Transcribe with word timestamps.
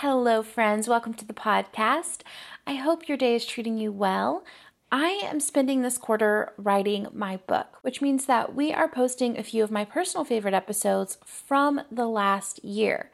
Hello, 0.00 0.42
friends. 0.42 0.88
Welcome 0.88 1.14
to 1.14 1.24
the 1.24 1.34
podcast. 1.34 2.22
I 2.66 2.74
hope 2.74 3.06
your 3.06 3.18
day 3.18 3.36
is 3.36 3.46
treating 3.46 3.76
you 3.78 3.92
well. 3.92 4.42
I 4.90 5.20
am 5.22 5.38
spending 5.38 5.82
this 5.82 5.98
quarter 5.98 6.54
writing 6.56 7.06
my 7.12 7.36
book, 7.36 7.76
which 7.82 8.00
means 8.00 8.24
that 8.24 8.52
we 8.54 8.72
are 8.72 8.88
posting 8.88 9.38
a 9.38 9.44
few 9.44 9.62
of 9.62 9.70
my 9.70 9.84
personal 9.84 10.24
favorite 10.24 10.54
episodes 10.54 11.18
from 11.24 11.82
the 11.88 12.06
last 12.06 12.64
year. 12.64 13.12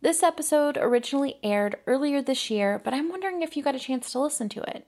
This 0.00 0.22
episode 0.22 0.78
originally 0.78 1.36
aired 1.42 1.76
earlier 1.86 2.22
this 2.22 2.48
year, 2.48 2.80
but 2.82 2.94
I'm 2.94 3.10
wondering 3.10 3.42
if 3.42 3.54
you 3.54 3.62
got 3.62 3.74
a 3.74 3.80
chance 3.80 4.12
to 4.12 4.20
listen 4.20 4.48
to 4.50 4.62
it. 4.62 4.86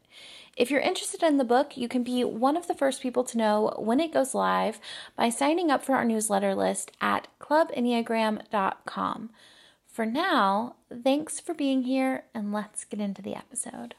If 0.56 0.70
you're 0.70 0.80
interested 0.80 1.22
in 1.24 1.38
the 1.38 1.44
book, 1.44 1.76
you 1.76 1.88
can 1.88 2.04
be 2.04 2.24
one 2.24 2.56
of 2.56 2.68
the 2.68 2.74
first 2.74 3.02
people 3.02 3.24
to 3.24 3.36
know 3.36 3.74
when 3.78 4.00
it 4.00 4.14
goes 4.14 4.32
live 4.32 4.80
by 5.16 5.28
signing 5.28 5.70
up 5.70 5.84
for 5.84 5.96
our 5.96 6.04
newsletter 6.04 6.54
list 6.54 6.92
at 7.00 7.26
clubenneagram.com. 7.40 9.30
For 9.92 10.06
now, 10.06 10.76
thanks 11.04 11.38
for 11.38 11.52
being 11.52 11.82
here 11.82 12.24
and 12.34 12.50
let's 12.50 12.86
get 12.86 12.98
into 12.98 13.20
the 13.20 13.34
episode. 13.34 13.94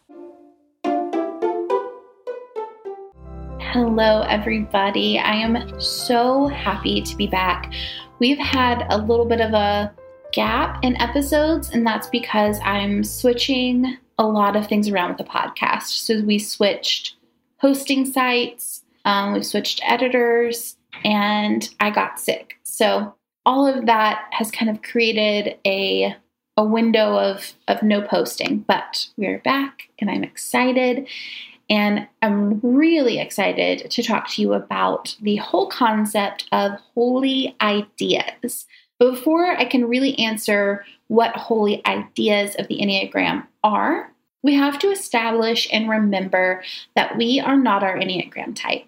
Hello, 3.61 4.21
everybody. 4.27 5.19
I 5.19 5.36
am 5.36 5.80
so 5.80 6.47
happy 6.47 7.03
to 7.03 7.16
be 7.16 7.27
back. 7.27 7.71
We've 8.17 8.39
had 8.39 8.88
a 8.89 8.97
little 8.97 9.25
bit 9.25 9.39
of 9.39 9.53
a 9.53 9.94
gap 10.31 10.83
in 10.83 10.99
episodes, 10.99 11.69
and 11.69 11.86
that's 11.86 12.08
because 12.08 12.59
I'm 12.64 13.03
switching 13.03 13.99
a 14.17 14.25
lot 14.25 14.55
of 14.55 14.66
things 14.66 14.89
around 14.89 15.09
with 15.09 15.19
the 15.19 15.31
podcast. 15.31 16.05
So 16.05 16.21
we 16.21 16.39
switched 16.39 17.17
hosting 17.58 18.11
sites, 18.11 18.83
um, 19.05 19.33
we 19.33 19.44
switched 19.44 19.80
editors, 19.86 20.75
and 21.03 21.69
I 21.80 21.91
got 21.91 22.19
sick. 22.19 22.55
So 22.64 23.14
all 23.45 23.67
of 23.67 23.86
that 23.86 24.27
has 24.31 24.52
kind 24.52 24.69
of 24.69 24.81
created 24.81 25.58
a 25.66 26.16
a 26.55 26.63
window 26.63 27.17
of 27.17 27.53
of 27.67 27.81
no 27.81 28.02
posting 28.02 28.59
but 28.59 29.08
we're 29.17 29.39
back 29.39 29.89
and 29.99 30.09
i'm 30.09 30.23
excited. 30.23 31.08
And 31.69 32.08
i'm 32.21 32.59
really 32.59 33.19
excited 33.19 33.89
to 33.89 34.03
talk 34.03 34.30
to 34.31 34.41
you 34.41 34.53
about 34.53 35.16
the 35.21 35.38
whole 35.38 35.67
concept 35.69 36.47
of 36.52 36.73
holy 36.93 37.55
ideas. 37.61 38.65
Before 38.99 39.48
i 39.58 39.65
can 39.65 39.87
really 39.87 40.17
answer 40.20 40.86
what 41.08 41.36
holy 41.36 41.86
ideas 41.86 42.55
of 42.55 42.67
the 42.67 42.80
enneagram 42.80 43.48
are 43.64 44.14
we 44.43 44.54
have 44.54 44.77
to 44.80 44.92
establish 44.92 45.67
and 45.71 45.89
remember 45.89 46.64
that 46.95 47.17
we 47.17 47.39
are 47.39 47.58
not 47.58 47.81
our 47.81 47.98
enneagram 47.98 48.55
type 48.55 48.86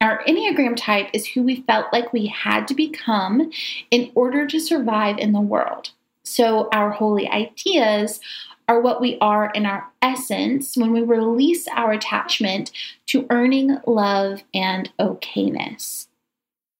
our 0.00 0.22
Enneagram 0.24 0.76
type 0.76 1.08
is 1.12 1.26
who 1.26 1.42
we 1.42 1.62
felt 1.62 1.92
like 1.92 2.12
we 2.12 2.26
had 2.26 2.68
to 2.68 2.74
become 2.74 3.50
in 3.90 4.12
order 4.14 4.46
to 4.46 4.60
survive 4.60 5.18
in 5.18 5.32
the 5.32 5.40
world. 5.40 5.90
So, 6.24 6.68
our 6.72 6.90
holy 6.90 7.28
ideas 7.28 8.20
are 8.68 8.80
what 8.80 9.00
we 9.00 9.16
are 9.20 9.50
in 9.54 9.64
our 9.64 9.90
essence 10.02 10.76
when 10.76 10.92
we 10.92 11.00
release 11.00 11.66
our 11.68 11.92
attachment 11.92 12.70
to 13.06 13.26
earning 13.30 13.78
love 13.86 14.42
and 14.52 14.90
okayness. 15.00 16.07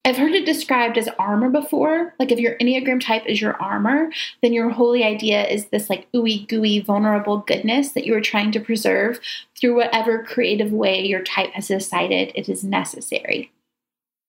I've 0.05 0.17
heard 0.17 0.33
it 0.33 0.47
described 0.47 0.97
as 0.97 1.09
armor 1.19 1.51
before. 1.51 2.15
Like 2.19 2.33
if 2.33 2.39
your 2.39 2.57
Enneagram 2.59 3.01
type 3.01 3.27
is 3.27 3.41
your 3.41 3.61
armor, 3.61 4.11
then 4.43 4.53
your 4.53 4.71
holy 4.71 5.05
idea 5.05 5.47
is 5.47 5.67
this 5.67 5.91
like 5.91 6.11
ooey 6.13 6.49
gooey 6.49 6.81
vulnerable 6.81 7.39
goodness 7.39 7.93
that 7.93 8.07
you 8.07 8.15
are 8.15 8.21
trying 8.21 8.51
to 8.53 8.61
preserve 8.61 9.21
through 9.59 9.77
whatever 9.77 10.23
creative 10.23 10.73
way 10.73 11.05
your 11.05 11.23
type 11.23 11.51
has 11.51 11.69
decided 11.69 12.33
it 12.35 12.49
is 12.49 12.65
necessary. 12.65 13.53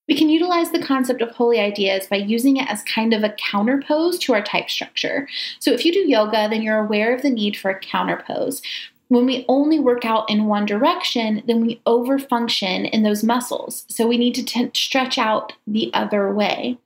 We 0.09 0.17
can 0.17 0.29
utilize 0.29 0.71
the 0.71 0.83
concept 0.83 1.21
of 1.21 1.29
holy 1.29 1.59
ideas 1.59 2.07
by 2.07 2.15
using 2.15 2.57
it 2.57 2.67
as 2.67 2.81
kind 2.83 3.13
of 3.13 3.23
a 3.23 3.29
counterpose 3.29 4.19
to 4.21 4.33
our 4.33 4.41
type 4.41 4.69
structure. 4.69 5.29
So, 5.59 5.71
if 5.71 5.85
you 5.85 5.93
do 5.93 5.99
yoga, 5.99 6.49
then 6.49 6.63
you're 6.63 6.83
aware 6.83 7.13
of 7.13 7.21
the 7.21 7.29
need 7.29 7.55
for 7.55 7.69
a 7.69 7.79
counterpose 7.79 8.61
when 9.09 9.25
we 9.25 9.45
only 9.47 9.79
work 9.79 10.05
out 10.05 10.29
in 10.29 10.45
one 10.45 10.65
direction, 10.65 11.43
then 11.45 11.65
we 11.65 11.81
overfunction 11.85 12.89
in 12.91 13.03
those 13.03 13.23
muscles. 13.23 13.85
So 13.89 14.07
we 14.07 14.17
need 14.17 14.35
to 14.35 14.45
t- 14.45 14.71
stretch 14.73 15.17
out 15.17 15.53
the 15.67 15.91
other 15.93 16.31
way. 16.31 16.77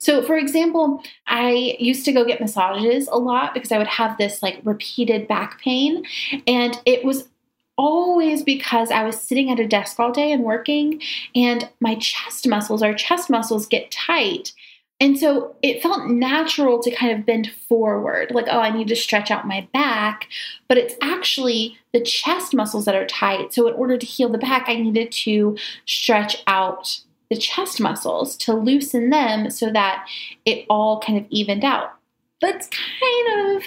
So, 0.00 0.22
for 0.22 0.36
example, 0.36 1.02
I 1.26 1.76
used 1.80 2.04
to 2.04 2.12
go 2.12 2.24
get 2.24 2.40
massages 2.40 3.08
a 3.08 3.18
lot 3.18 3.52
because 3.52 3.72
I 3.72 3.78
would 3.78 3.88
have 3.88 4.16
this 4.16 4.42
like 4.42 4.60
repeated 4.62 5.26
back 5.26 5.60
pain. 5.60 6.04
And 6.46 6.80
it 6.86 7.04
was 7.04 7.28
always 7.76 8.42
because 8.42 8.90
I 8.90 9.04
was 9.04 9.20
sitting 9.20 9.50
at 9.50 9.60
a 9.60 9.66
desk 9.66 9.98
all 9.98 10.12
day 10.12 10.32
and 10.32 10.42
working, 10.44 11.00
and 11.34 11.68
my 11.80 11.94
chest 11.96 12.46
muscles, 12.46 12.82
our 12.82 12.92
chest 12.94 13.30
muscles 13.30 13.66
get 13.66 13.90
tight. 13.90 14.52
And 15.00 15.16
so 15.16 15.54
it 15.62 15.80
felt 15.80 16.10
natural 16.10 16.82
to 16.82 16.90
kind 16.90 17.16
of 17.16 17.24
bend 17.24 17.52
forward, 17.68 18.32
like, 18.32 18.46
oh, 18.50 18.58
I 18.58 18.76
need 18.76 18.88
to 18.88 18.96
stretch 18.96 19.30
out 19.30 19.46
my 19.46 19.68
back. 19.72 20.28
But 20.68 20.76
it's 20.76 20.96
actually 21.00 21.78
the 21.92 22.00
chest 22.00 22.52
muscles 22.52 22.84
that 22.84 22.96
are 22.96 23.06
tight. 23.06 23.54
So, 23.54 23.68
in 23.68 23.74
order 23.74 23.96
to 23.96 24.06
heal 24.06 24.28
the 24.28 24.38
back, 24.38 24.64
I 24.66 24.74
needed 24.74 25.12
to 25.12 25.56
stretch 25.86 26.42
out 26.48 27.00
the 27.30 27.36
chest 27.36 27.80
muscles 27.80 28.36
to 28.38 28.54
loosen 28.54 29.10
them 29.10 29.50
so 29.50 29.70
that 29.70 30.06
it 30.44 30.66
all 30.68 31.00
kind 31.00 31.18
of 31.18 31.26
evened 31.30 31.64
out. 31.64 31.92
That's 32.40 32.68
kind 32.68 33.56
of 33.56 33.64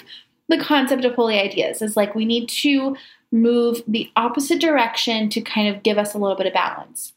the 0.48 0.58
concept 0.58 1.04
of 1.04 1.14
holy 1.14 1.38
ideas 1.38 1.80
is 1.80 1.96
like 1.96 2.14
we 2.14 2.24
need 2.24 2.48
to 2.48 2.96
move 3.30 3.82
the 3.88 4.10
opposite 4.16 4.60
direction 4.60 5.30
to 5.30 5.40
kind 5.40 5.74
of 5.74 5.82
give 5.82 5.96
us 5.96 6.14
a 6.14 6.18
little 6.18 6.36
bit 6.36 6.46
of 6.46 6.52
balance. 6.52 7.14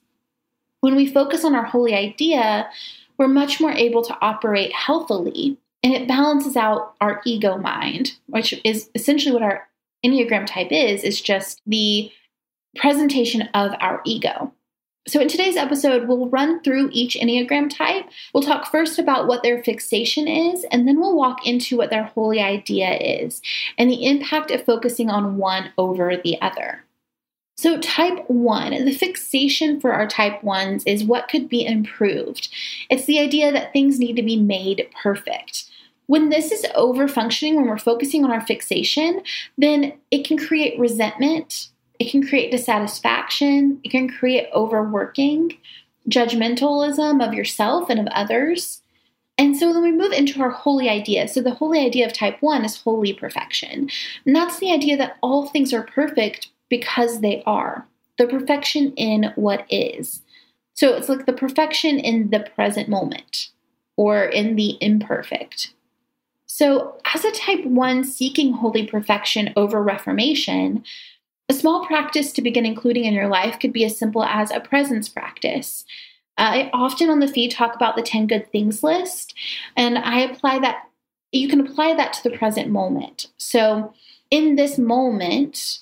When 0.80 0.96
we 0.96 1.12
focus 1.12 1.44
on 1.44 1.56
our 1.56 1.66
holy 1.66 1.94
idea, 1.94 2.70
we're 3.18 3.28
much 3.28 3.60
more 3.60 3.72
able 3.72 4.04
to 4.04 4.18
operate 4.22 4.74
healthily 4.74 5.58
and 5.84 5.94
it 5.94 6.08
balances 6.08 6.56
out 6.56 6.96
our 7.00 7.22
ego 7.26 7.58
mind, 7.58 8.14
which 8.26 8.60
is 8.64 8.90
essentially 8.96 9.32
what 9.32 9.44
our 9.44 9.68
Enneagram 10.04 10.48
type 10.48 10.72
is, 10.72 11.04
is 11.04 11.22
just 11.22 11.62
the 11.68 12.12
presentation 12.76 13.44
of 13.54 13.72
our 13.80 14.02
ego. 14.06 14.52
So, 15.08 15.20
in 15.20 15.28
today's 15.28 15.56
episode, 15.56 16.08
we'll 16.08 16.30
run 16.30 16.64
through 16.64 16.90
each 16.92 17.16
Enneagram 17.16 17.70
type. 17.70 18.06
We'll 18.34 18.42
talk 18.42 18.72
first 18.72 18.98
about 18.98 19.28
what 19.28 19.44
their 19.44 19.64
fixation 19.64 20.28
is, 20.28 20.66
and 20.72 20.88
then 20.88 21.00
we'll 21.00 21.16
walk 21.16 21.46
into 21.46 21.78
what 21.78 21.92
their 21.92 22.06
holy 22.06 22.42
idea 22.42 22.98
is 22.98 23.44
and 23.78 23.88
the 23.88 24.06
impact 24.08 24.50
of 24.50 24.66
focusing 24.66 25.12
on 25.12 25.38
one 25.38 25.72
over 25.78 26.18
the 26.18 26.42
other. 26.42 26.85
So, 27.58 27.80
type 27.80 28.30
one, 28.30 28.72
the 28.84 28.92
fixation 28.92 29.80
for 29.80 29.94
our 29.94 30.08
type 30.08 30.44
ones 30.44 30.84
is 30.86 31.06
what 31.06 31.30
could 31.30 31.48
be 31.48 31.66
improved. 31.66 32.50
It's 32.90 33.06
the 33.06 33.20
idea 33.20 33.52
that 33.52 33.72
things 33.72 33.98
need 33.98 34.18
to 34.18 34.24
be 34.24 34.36
made 34.36 34.90
perfect. 35.02 35.70
When 36.08 36.30
this 36.30 36.52
is 36.52 36.66
over 36.76 37.08
functioning, 37.08 37.56
when 37.56 37.68
we're 37.68 37.78
focusing 37.78 38.26
on 38.26 38.32
our 38.32 38.46
fixation, 38.46 39.22
then 39.58 39.94
it 40.12 40.28
can 40.28 40.38
create 40.38 40.78
resentment, 40.78 41.70
it 41.98 42.12
can 42.12 42.28
create 42.28 42.52
dissatisfaction, 42.52 43.80
it 43.84 43.90
can 43.90 44.10
create 44.10 44.50
overworking, 44.54 45.58
judgmentalism 46.10 47.26
of 47.26 47.34
yourself 47.34 47.90
and 47.90 48.00
of 48.02 48.08
others. 48.08 48.82
And 49.38 49.58
so 49.58 49.74
then 49.74 49.82
we 49.82 49.92
move 49.92 50.12
into 50.12 50.42
our 50.42 50.50
holy 50.50 50.90
idea. 50.90 51.28
So 51.28 51.42
the 51.42 51.56
holy 51.56 51.80
idea 51.80 52.06
of 52.06 52.14
type 52.14 52.42
one 52.42 52.64
is 52.64 52.82
holy 52.82 53.14
perfection. 53.14 53.90
And 54.26 54.36
that's 54.36 54.60
the 54.60 54.72
idea 54.72 54.96
that 54.98 55.18
all 55.22 55.48
things 55.48 55.74
are 55.74 55.82
perfect 55.82 56.50
because 56.70 57.22
they 57.22 57.44
are. 57.46 57.88
The 58.18 58.28
perfection 58.28 58.94
in 58.94 59.32
what 59.36 59.66
is. 59.70 60.22
So 60.74 60.96
it's 60.96 61.10
like 61.10 61.26
the 61.26 61.34
perfection 61.34 62.00
in 62.00 62.30
the 62.30 62.48
present 62.56 62.90
moment 62.90 63.50
or 63.98 64.24
in 64.24 64.56
the 64.56 64.78
imperfect. 64.82 65.74
So, 66.48 66.98
as 67.14 67.26
a 67.26 67.32
type 67.32 67.66
1 67.66 68.04
seeking 68.06 68.54
holy 68.54 68.88
perfection 68.88 69.52
over 69.58 69.84
reformation, 69.84 70.86
a 71.50 71.54
small 71.54 71.86
practice 71.86 72.32
to 72.32 72.42
begin 72.42 72.66
including 72.66 73.04
in 73.04 73.14
your 73.14 73.28
life 73.28 73.60
could 73.60 73.74
be 73.74 73.84
as 73.84 73.98
simple 73.98 74.24
as 74.24 74.52
a 74.52 74.60
presence 74.60 75.10
practice. 75.10 75.86
Uh, 76.38 76.42
I 76.42 76.70
often 76.74 77.10
on 77.10 77.20
the 77.20 77.28
feed 77.28 77.52
talk 77.52 77.76
about 77.76 77.96
the 77.96 78.02
10 78.02 78.28
good 78.28 78.52
things 78.52 78.84
list, 78.84 79.34
and 79.76 79.98
I 79.98 80.22
apply 80.22 80.60
that, 80.60 80.90
you 81.32 81.50
can 81.50 81.60
apply 81.60 81.94
that 81.96 82.14
to 82.14 82.24
the 82.24 82.38
present 82.38 82.70
moment. 82.70 83.28
So, 83.38 83.94
in 84.32 84.56
this 84.56 84.78
moment, 84.78 85.80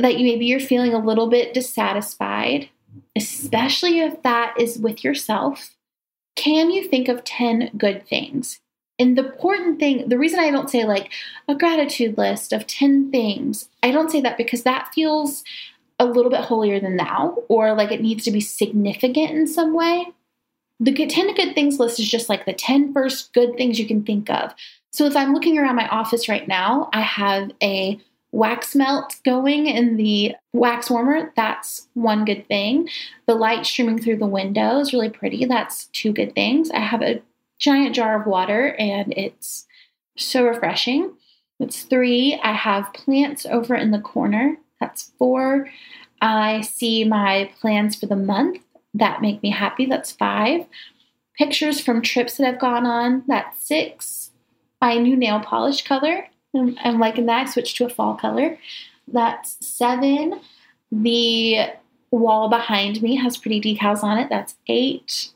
that 0.00 0.18
you 0.18 0.24
maybe 0.24 0.46
you're 0.46 0.60
feeling 0.60 0.94
a 0.94 1.04
little 1.04 1.28
bit 1.28 1.54
dissatisfied, 1.54 2.68
especially 3.16 4.00
if 4.00 4.22
that 4.22 4.54
is 4.58 4.78
with 4.78 5.04
yourself, 5.04 5.76
can 6.36 6.70
you 6.70 6.88
think 6.88 7.08
of 7.08 7.24
10 7.24 7.72
good 7.76 8.06
things? 8.06 8.60
And 8.98 9.16
the 9.16 9.24
important 9.24 9.78
thing, 9.78 10.08
the 10.08 10.18
reason 10.18 10.40
I 10.40 10.50
don't 10.50 10.70
say 10.70 10.84
like 10.84 11.10
a 11.48 11.54
gratitude 11.54 12.18
list 12.18 12.52
of 12.52 12.66
10 12.66 13.10
things, 13.10 13.68
I 13.82 13.90
don't 13.90 14.10
say 14.10 14.20
that 14.20 14.36
because 14.36 14.62
that 14.64 14.92
feels 14.94 15.42
a 15.98 16.04
little 16.04 16.30
bit 16.30 16.40
holier 16.40 16.80
than 16.80 16.96
thou 16.96 17.42
or 17.48 17.74
like 17.74 17.92
it 17.92 18.02
needs 18.02 18.24
to 18.24 18.30
be 18.30 18.40
significant 18.40 19.30
in 19.30 19.46
some 19.46 19.74
way. 19.74 20.06
The 20.80 20.92
10 20.92 21.34
good 21.34 21.54
things 21.54 21.78
list 21.78 22.00
is 22.00 22.08
just 22.08 22.28
like 22.28 22.46
the 22.46 22.52
10 22.52 22.92
first 22.92 23.32
good 23.32 23.56
things 23.56 23.78
you 23.78 23.86
can 23.86 24.02
think 24.02 24.30
of. 24.30 24.54
So 24.92 25.06
if 25.06 25.14
I'm 25.14 25.32
looking 25.32 25.58
around 25.58 25.76
my 25.76 25.88
office 25.88 26.28
right 26.28 26.48
now, 26.48 26.88
I 26.92 27.00
have 27.00 27.52
a 27.62 27.98
wax 28.32 28.76
melt 28.76 29.16
going 29.24 29.66
in 29.66 29.96
the 29.96 30.34
wax 30.52 30.90
warmer. 30.90 31.32
That's 31.36 31.88
one 31.94 32.24
good 32.24 32.46
thing. 32.48 32.88
The 33.26 33.34
light 33.34 33.66
streaming 33.66 33.98
through 34.00 34.18
the 34.18 34.26
window 34.26 34.78
is 34.78 34.92
really 34.92 35.10
pretty. 35.10 35.44
That's 35.44 35.86
two 35.86 36.12
good 36.12 36.34
things. 36.34 36.70
I 36.70 36.80
have 36.80 37.02
a 37.02 37.22
giant 37.58 37.94
jar 37.94 38.20
of 38.20 38.26
water 38.26 38.74
and 38.78 39.12
it's 39.16 39.66
so 40.16 40.44
refreshing. 40.46 41.12
That's 41.58 41.82
three. 41.82 42.40
I 42.42 42.52
have 42.52 42.92
plants 42.94 43.44
over 43.46 43.74
in 43.74 43.90
the 43.90 44.00
corner. 44.00 44.56
That's 44.80 45.12
four. 45.18 45.68
I 46.22 46.62
see 46.62 47.04
my 47.04 47.50
plans 47.60 47.96
for 47.96 48.06
the 48.06 48.16
month 48.16 48.62
that 48.94 49.22
make 49.22 49.42
me 49.42 49.50
happy. 49.50 49.86
That's 49.86 50.12
five. 50.12 50.66
Pictures 51.36 51.80
from 51.80 52.02
trips 52.02 52.36
that 52.36 52.46
I've 52.46 52.60
gone 52.60 52.86
on. 52.86 53.24
That's 53.26 53.66
six. 53.66 54.30
My 54.80 54.96
new 54.96 55.16
nail 55.16 55.40
polish 55.40 55.84
color. 55.84 56.26
I'm, 56.54 56.76
I'm 56.82 56.98
liking 56.98 57.26
that. 57.26 57.46
I 57.46 57.50
switched 57.50 57.76
to 57.76 57.86
a 57.86 57.90
fall 57.90 58.14
color. 58.14 58.58
That's 59.08 59.56
seven. 59.64 60.40
The 60.92 61.70
wall 62.10 62.48
behind 62.48 63.02
me 63.02 63.16
has 63.16 63.36
pretty 63.36 63.60
decals 63.60 64.02
on 64.02 64.18
it. 64.18 64.28
That's 64.28 64.56
eight. 64.66 65.30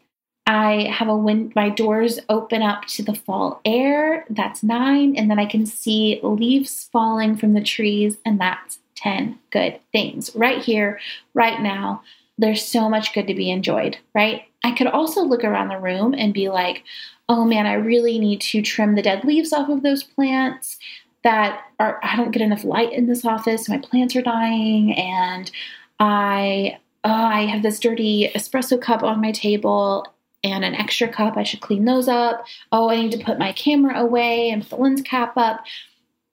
I 0.46 0.90
have 0.92 1.08
a 1.08 1.16
wind, 1.16 1.54
my 1.56 1.70
doors 1.70 2.20
open 2.28 2.60
up 2.60 2.84
to 2.88 3.02
the 3.02 3.14
fall 3.14 3.60
air. 3.64 4.26
That's 4.28 4.62
nine. 4.62 5.16
And 5.16 5.30
then 5.30 5.38
I 5.38 5.46
can 5.46 5.64
see 5.64 6.20
leaves 6.22 6.88
falling 6.92 7.36
from 7.36 7.54
the 7.54 7.62
trees, 7.62 8.18
and 8.26 8.38
that's 8.38 8.78
10 8.96 9.38
good 9.50 9.80
things 9.92 10.30
right 10.34 10.62
here, 10.62 11.00
right 11.32 11.60
now. 11.60 12.02
There's 12.36 12.64
so 12.64 12.90
much 12.90 13.14
good 13.14 13.26
to 13.28 13.34
be 13.34 13.50
enjoyed, 13.50 13.96
right? 14.14 14.42
I 14.62 14.72
could 14.72 14.88
also 14.88 15.22
look 15.22 15.44
around 15.44 15.68
the 15.68 15.78
room 15.78 16.14
and 16.14 16.34
be 16.34 16.48
like, 16.48 16.82
oh 17.28 17.44
man, 17.44 17.66
I 17.66 17.74
really 17.74 18.18
need 18.18 18.40
to 18.42 18.60
trim 18.60 18.96
the 18.96 19.02
dead 19.02 19.24
leaves 19.24 19.52
off 19.52 19.70
of 19.70 19.82
those 19.82 20.02
plants 20.02 20.78
that 21.24 21.62
are, 21.80 21.98
I 22.02 22.16
don't 22.16 22.30
get 22.30 22.42
enough 22.42 22.64
light 22.64 22.92
in 22.92 23.06
this 23.06 23.24
office. 23.24 23.68
My 23.68 23.78
plants 23.78 24.14
are 24.14 24.22
dying 24.22 24.94
and 24.94 25.50
I, 25.98 26.78
oh, 27.02 27.10
I 27.10 27.46
have 27.46 27.62
this 27.62 27.80
dirty 27.80 28.30
espresso 28.34 28.80
cup 28.80 29.02
on 29.02 29.20
my 29.20 29.32
table 29.32 30.06
and 30.44 30.64
an 30.64 30.74
extra 30.74 31.08
cup. 31.08 31.36
I 31.36 31.42
should 31.42 31.60
clean 31.60 31.86
those 31.86 32.06
up. 32.06 32.44
Oh, 32.70 32.90
I 32.90 32.96
need 33.00 33.12
to 33.12 33.24
put 33.24 33.38
my 33.38 33.52
camera 33.52 33.98
away 33.98 34.50
and 34.50 34.62
put 34.62 34.70
the 34.70 34.76
lens 34.76 35.02
cap 35.02 35.36
up. 35.36 35.64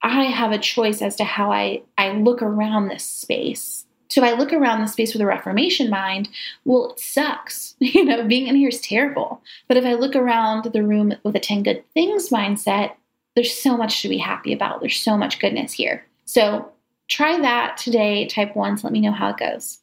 I 0.04 0.24
have 0.26 0.52
a 0.52 0.58
choice 0.58 1.02
as 1.02 1.16
to 1.18 1.24
how 1.24 1.52
I, 1.52 1.84
I 1.98 2.12
look 2.12 2.42
around 2.42 2.88
this 2.90 3.06
space. 3.06 3.86
So 4.10 4.24
I 4.26 4.34
look 4.34 4.52
around 4.52 4.82
the 4.82 4.88
space 4.88 5.14
with 5.14 5.22
a 5.22 5.26
Reformation 5.26 5.90
mind, 5.90 6.28
well, 6.66 6.92
it 6.92 7.00
sucks. 7.00 7.76
You 7.80 8.06
know, 8.06 8.28
being 8.28 8.48
in 8.48 8.56
here 8.56 8.70
is 8.70 8.82
terrible. 8.82 9.42
But 9.68 9.78
if 9.78 9.86
I 9.86 9.94
look 9.94 10.16
around 10.16 10.66
the 10.66 10.84
room 10.84 11.14
with 11.24 11.36
a 11.36 11.40
10 11.40 11.64
good 11.64 11.84
things 11.94 12.30
mindset, 12.30 12.96
there's 13.36 13.56
so 13.56 13.78
much 13.78 14.02
to 14.02 14.10
be 14.10 14.18
happy 14.18 14.54
about. 14.54 14.82
There's 14.82 15.02
so 15.02 15.18
much 15.18 15.40
goodness 15.40 15.74
here. 15.74 16.06
So 16.26 16.72
try 17.08 17.40
that 17.40 17.78
today, 17.78 18.28
type 18.28 18.56
ones. 18.56 18.84
Let 18.84 18.94
me 18.94 19.02
know 19.02 19.12
how 19.12 19.30
it 19.30 19.38
goes. 19.38 19.80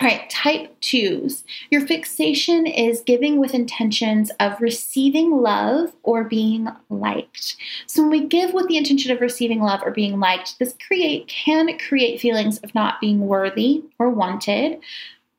All 0.00 0.06
right, 0.06 0.30
type 0.30 0.80
twos. 0.80 1.42
Your 1.72 1.84
fixation 1.84 2.66
is 2.66 3.00
giving 3.00 3.40
with 3.40 3.52
intentions 3.52 4.30
of 4.38 4.60
receiving 4.60 5.32
love 5.32 5.92
or 6.04 6.22
being 6.22 6.68
liked. 6.88 7.56
So 7.88 8.02
when 8.02 8.10
we 8.10 8.26
give 8.26 8.54
with 8.54 8.68
the 8.68 8.76
intention 8.76 9.10
of 9.10 9.20
receiving 9.20 9.60
love 9.60 9.80
or 9.82 9.90
being 9.90 10.20
liked, 10.20 10.60
this 10.60 10.76
create 10.86 11.26
can 11.26 11.76
create 11.78 12.20
feelings 12.20 12.58
of 12.58 12.72
not 12.76 13.00
being 13.00 13.26
worthy 13.26 13.82
or 13.98 14.08
wanted, 14.08 14.78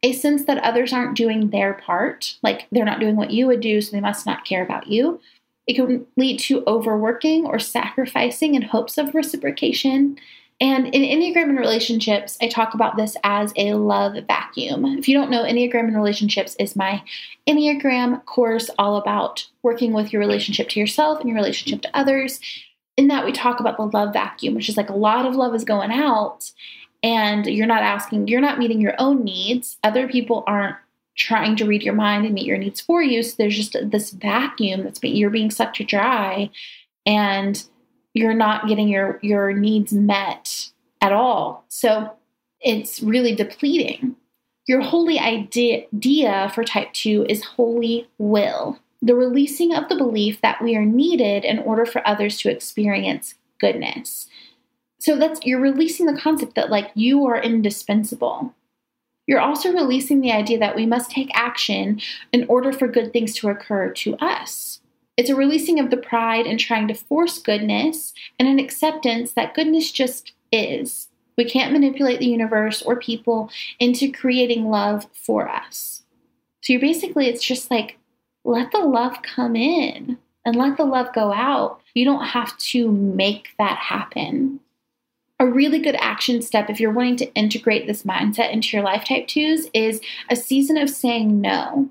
a 0.04 0.12
sense 0.12 0.44
that 0.46 0.58
others 0.58 0.92
aren't 0.92 1.16
doing 1.16 1.52
their 1.52 1.76
part, 1.76 2.38
like 2.44 2.68
they're 2.72 2.84
not 2.84 3.00
doing 3.00 3.16
what 3.16 3.32
you 3.32 3.48
would 3.48 3.62
do, 3.62 3.80
so 3.80 3.92
they 3.92 4.02
must 4.02 4.26
not 4.26 4.44
care 4.44 4.64
about 4.64 4.88
you. 4.88 5.22
It 5.70 5.76
can 5.76 6.06
lead 6.18 6.40
to 6.42 6.64
overworking 6.66 7.46
or 7.46 7.60
sacrificing 7.60 8.56
in 8.56 8.64
hopes 8.64 8.98
of 8.98 9.14
reciprocation 9.14 10.18
and 10.62 10.88
in 10.94 11.04
Enneagram 11.04 11.50
and 11.50 11.58
relationships, 11.58 12.38
I 12.42 12.50
talk 12.50 12.74
about 12.74 12.98
this 12.98 13.16
as 13.24 13.54
a 13.56 13.76
love 13.76 14.18
vacuum. 14.28 14.84
If 14.98 15.08
you 15.08 15.16
don't 15.16 15.32
know, 15.32 15.44
Enneagram 15.44 15.88
and 15.88 15.96
relationships 15.96 16.56
is 16.60 16.76
my 16.76 17.02
Enneagram 17.48 18.26
course 18.26 18.70
all 18.78 18.98
about 18.98 19.48
working 19.64 19.94
with 19.94 20.12
your 20.12 20.20
relationship 20.20 20.68
to 20.70 20.80
yourself 20.80 21.20
and 21.20 21.30
your 21.30 21.38
relationship 21.38 21.82
to 21.84 21.98
others. 21.98 22.42
In 22.98 23.08
that, 23.08 23.24
we 23.24 23.32
talk 23.32 23.62
about 23.62 23.78
the 23.78 23.84
love 23.84 24.12
vacuum, 24.12 24.54
which 24.54 24.68
is 24.68 24.76
like 24.76 24.90
a 24.90 24.96
lot 24.96 25.26
of 25.26 25.36
love 25.36 25.56
is 25.56 25.64
going 25.64 25.92
out, 25.92 26.52
and 27.02 27.46
you're 27.46 27.66
not 27.66 27.84
asking, 27.84 28.28
you're 28.28 28.42
not 28.42 28.60
meeting 28.60 28.82
your 28.82 28.96
own 29.00 29.24
needs. 29.24 29.78
Other 29.82 30.10
people 30.10 30.44
aren't 30.46 30.76
trying 31.20 31.56
to 31.58 31.66
read 31.66 31.84
your 31.84 31.94
mind 31.94 32.26
and 32.26 32.34
meet 32.34 32.48
your 32.48 32.58
needs 32.58 32.82
for 32.82 33.04
you. 33.04 33.22
So 33.22 33.36
there's 33.38 33.56
just 33.56 33.76
this 33.92 34.10
vacuum 34.10 34.84
that's 34.84 35.04
you're 35.04 35.30
being 35.30 35.52
sucked 35.52 35.86
dry. 35.86 36.50
And 37.06 37.64
you're 38.14 38.34
not 38.34 38.68
getting 38.68 38.88
your 38.88 39.20
your 39.22 39.54
needs 39.54 39.94
met 39.94 40.70
at 41.02 41.12
all. 41.12 41.64
So 41.70 42.12
it's 42.60 43.02
really 43.02 43.36
depleting. 43.36 44.16
Your 44.68 44.82
holy 44.82 45.18
idea 45.20 46.52
for 46.54 46.64
type 46.64 46.94
2 46.94 47.26
is 47.30 47.44
holy 47.44 48.08
will, 48.18 48.80
the 49.02 49.16
releasing 49.16 49.74
of 49.74 49.90
the 49.90 49.96
belief 49.96 50.42
that 50.42 50.62
we 50.62 50.76
are 50.76 50.86
needed 50.86 51.46
in 51.46 51.60
order 51.60 51.86
for 51.86 52.08
others 52.08 52.38
to 52.40 52.52
experience 52.52 53.36
goodness. 53.60 54.28
So 55.00 55.16
that's 55.16 55.40
you're 55.44 55.62
releasing 55.62 56.06
the 56.06 56.20
concept 56.20 56.56
that 56.56 56.70
like 56.70 56.92
you 56.94 57.26
are 57.26 57.42
indispensable. 57.42 58.54
You're 59.30 59.40
also 59.40 59.72
releasing 59.72 60.22
the 60.22 60.32
idea 60.32 60.58
that 60.58 60.76
we 60.76 60.88
must 60.88 61.12
take 61.12 61.30
action 61.36 62.02
in 62.34 62.48
order 62.50 62.74
for 62.74 62.88
good 62.88 63.14
things 63.14 63.36
to 63.36 63.50
occur 63.50 63.92
to 63.92 64.16
us. 64.16 64.82
It's 65.18 65.30
a 65.30 65.36
releasing 65.36 65.80
of 65.80 65.92
the 65.92 65.98
pride 65.98 66.48
and 66.48 66.60
trying 66.60 66.88
to 66.88 66.96
force 66.96 67.38
goodness 67.38 68.16
and 68.40 68.48
an 68.48 68.58
acceptance 68.58 69.34
that 69.34 69.54
goodness 69.54 69.92
just 69.92 70.32
is. 70.52 71.10
We 71.38 71.46
can't 71.46 71.72
manipulate 71.72 72.18
the 72.20 72.26
universe 72.26 72.82
or 72.82 72.96
people 72.96 73.52
into 73.80 74.12
creating 74.12 74.66
love 74.66 75.06
for 75.14 75.48
us. 75.48 76.02
So 76.62 76.74
you're 76.74 76.82
basically, 76.82 77.28
it's 77.28 77.44
just 77.44 77.70
like, 77.70 78.00
let 78.44 78.72
the 78.72 78.80
love 78.80 79.22
come 79.22 79.56
in 79.56 80.18
and 80.44 80.56
let 80.56 80.76
the 80.76 80.86
love 80.86 81.14
go 81.14 81.32
out. 81.32 81.82
You 81.94 82.04
don't 82.04 82.26
have 82.26 82.58
to 82.58 82.92
make 82.92 83.50
that 83.60 83.78
happen. 83.78 84.60
A 85.40 85.48
really 85.48 85.80
good 85.80 85.96
action 86.00 86.42
step, 86.42 86.70
if 86.70 86.80
you're 86.80 86.92
wanting 86.92 87.16
to 87.18 87.34
integrate 87.34 87.88
this 87.88 88.04
mindset 88.04 88.52
into 88.52 88.76
your 88.76 88.86
life 88.86 89.06
type 89.06 89.28
twos, 89.28 89.68
is 89.74 90.02
a 90.30 90.36
season 90.36 90.78
of 90.78 90.90
saying 90.90 91.40
no 91.40 91.90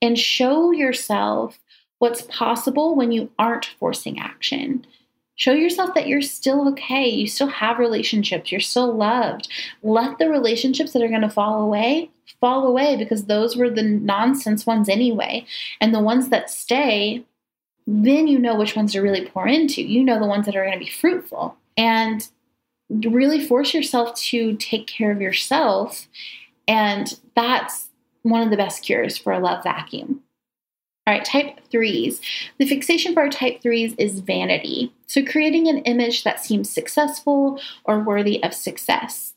and 0.00 0.18
show 0.18 0.72
yourself 0.72 1.60
what's 1.98 2.22
possible 2.22 2.96
when 2.96 3.12
you 3.12 3.30
aren't 3.38 3.70
forcing 3.78 4.18
action. 4.18 4.84
Show 5.36 5.52
yourself 5.52 5.94
that 5.94 6.08
you're 6.08 6.20
still 6.20 6.68
okay. 6.70 7.08
You 7.08 7.26
still 7.26 7.48
have 7.48 7.78
relationships. 7.78 8.50
You're 8.50 8.60
still 8.60 8.92
loved. 8.92 9.48
Let 9.82 10.18
the 10.18 10.28
relationships 10.28 10.92
that 10.92 11.02
are 11.02 11.08
going 11.08 11.22
to 11.22 11.30
fall 11.30 11.62
away 11.62 12.10
fall 12.40 12.66
away 12.66 12.96
because 12.96 13.24
those 13.24 13.56
were 13.56 13.70
the 13.70 13.82
nonsense 13.82 14.66
ones 14.66 14.88
anyway. 14.88 15.46
And 15.80 15.94
the 15.94 16.00
ones 16.00 16.28
that 16.28 16.50
stay, 16.50 17.24
then 17.86 18.26
you 18.26 18.38
know 18.38 18.56
which 18.56 18.74
ones 18.76 18.92
to 18.92 19.00
really 19.00 19.26
pour 19.26 19.46
into. 19.46 19.82
You 19.82 20.02
know 20.02 20.18
the 20.18 20.26
ones 20.26 20.46
that 20.46 20.56
are 20.56 20.64
going 20.64 20.78
to 20.78 20.84
be 20.84 20.90
fruitful. 20.90 21.56
And 21.76 22.28
really 23.04 23.44
force 23.44 23.74
yourself 23.74 24.14
to 24.14 24.56
take 24.56 24.86
care 24.86 25.10
of 25.10 25.20
yourself. 25.20 26.08
And 26.68 27.18
that's 27.34 27.88
one 28.22 28.42
of 28.42 28.50
the 28.50 28.56
best 28.56 28.84
cures 28.84 29.18
for 29.18 29.32
a 29.32 29.40
love 29.40 29.64
vacuum. 29.64 30.22
All 31.06 31.14
right, 31.14 31.24
type 31.24 31.58
threes. 31.70 32.20
The 32.58 32.66
fixation 32.66 33.12
for 33.12 33.22
our 33.22 33.28
type 33.28 33.60
threes 33.60 33.94
is 33.98 34.20
vanity. 34.20 34.92
So, 35.08 35.24
creating 35.24 35.66
an 35.66 35.78
image 35.78 36.22
that 36.22 36.38
seems 36.38 36.70
successful 36.70 37.60
or 37.84 37.98
worthy 37.98 38.42
of 38.44 38.54
success. 38.54 39.34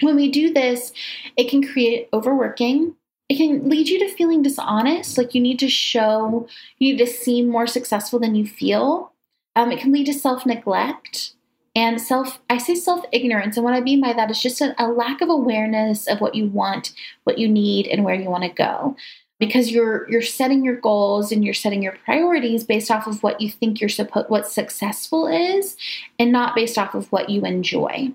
When 0.00 0.16
we 0.16 0.30
do 0.30 0.52
this, 0.52 0.92
it 1.36 1.50
can 1.50 1.62
create 1.62 2.08
overworking. 2.12 2.96
It 3.28 3.36
can 3.36 3.68
lead 3.68 3.88
you 3.88 3.98
to 4.00 4.14
feeling 4.14 4.42
dishonest, 4.42 5.18
like 5.18 5.34
you 5.34 5.40
need 5.40 5.58
to 5.58 5.68
show, 5.68 6.48
you 6.78 6.92
need 6.92 6.98
to 6.98 7.06
seem 7.06 7.48
more 7.48 7.66
successful 7.66 8.18
than 8.18 8.34
you 8.34 8.46
feel. 8.46 9.12
Um, 9.56 9.72
it 9.72 9.80
can 9.80 9.92
lead 9.92 10.06
to 10.06 10.14
self 10.14 10.46
neglect 10.46 11.34
and 11.74 12.00
self 12.00 12.40
i 12.48 12.58
say 12.58 12.74
self 12.74 13.04
ignorance 13.12 13.56
and 13.56 13.64
what 13.64 13.74
i 13.74 13.80
mean 13.80 14.00
by 14.00 14.12
that 14.12 14.30
is 14.30 14.40
just 14.40 14.60
a, 14.60 14.74
a, 14.82 14.86
lack 14.86 15.20
of 15.20 15.28
awareness 15.28 16.06
of 16.06 16.20
what 16.20 16.34
you 16.34 16.46
want 16.46 16.92
what 17.24 17.38
you 17.38 17.48
need 17.48 17.86
and 17.86 18.04
where 18.04 18.14
you 18.14 18.30
want 18.30 18.44
to 18.44 18.50
go. 18.50 18.96
Because 19.40 19.72
you're 19.72 20.08
you're 20.08 20.22
setting 20.22 20.64
your 20.64 20.76
goals 20.76 21.32
and 21.32 21.44
you're 21.44 21.54
setting 21.54 21.82
your 21.82 21.96
priorities 22.04 22.62
based 22.62 22.90
off 22.90 23.06
of 23.06 23.22
what 23.22 23.40
you 23.40 23.50
think 23.50 23.80
you're 23.80 23.88
supposed 23.88 24.30
what 24.30 24.46
successful 24.46 25.26
is 25.26 25.76
and 26.18 26.30
not 26.30 26.54
based 26.54 26.78
off 26.78 26.94
of 26.94 27.10
what 27.10 27.28
you 27.28 27.44
enjoy. 27.44 28.12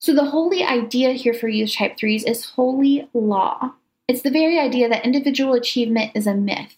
So 0.00 0.14
the 0.14 0.26
holy 0.26 0.64
idea 0.64 1.12
here 1.12 1.32
for 1.32 1.48
youth 1.48 1.74
type 1.74 1.96
3s 1.96 2.28
is 2.28 2.44
holy 2.44 3.08
law. 3.14 3.72
It's 4.08 4.22
the 4.22 4.30
very 4.30 4.58
idea 4.58 4.88
that 4.88 5.04
individual 5.04 5.54
achievement 5.54 6.12
is 6.14 6.26
a 6.26 6.34
myth 6.34 6.76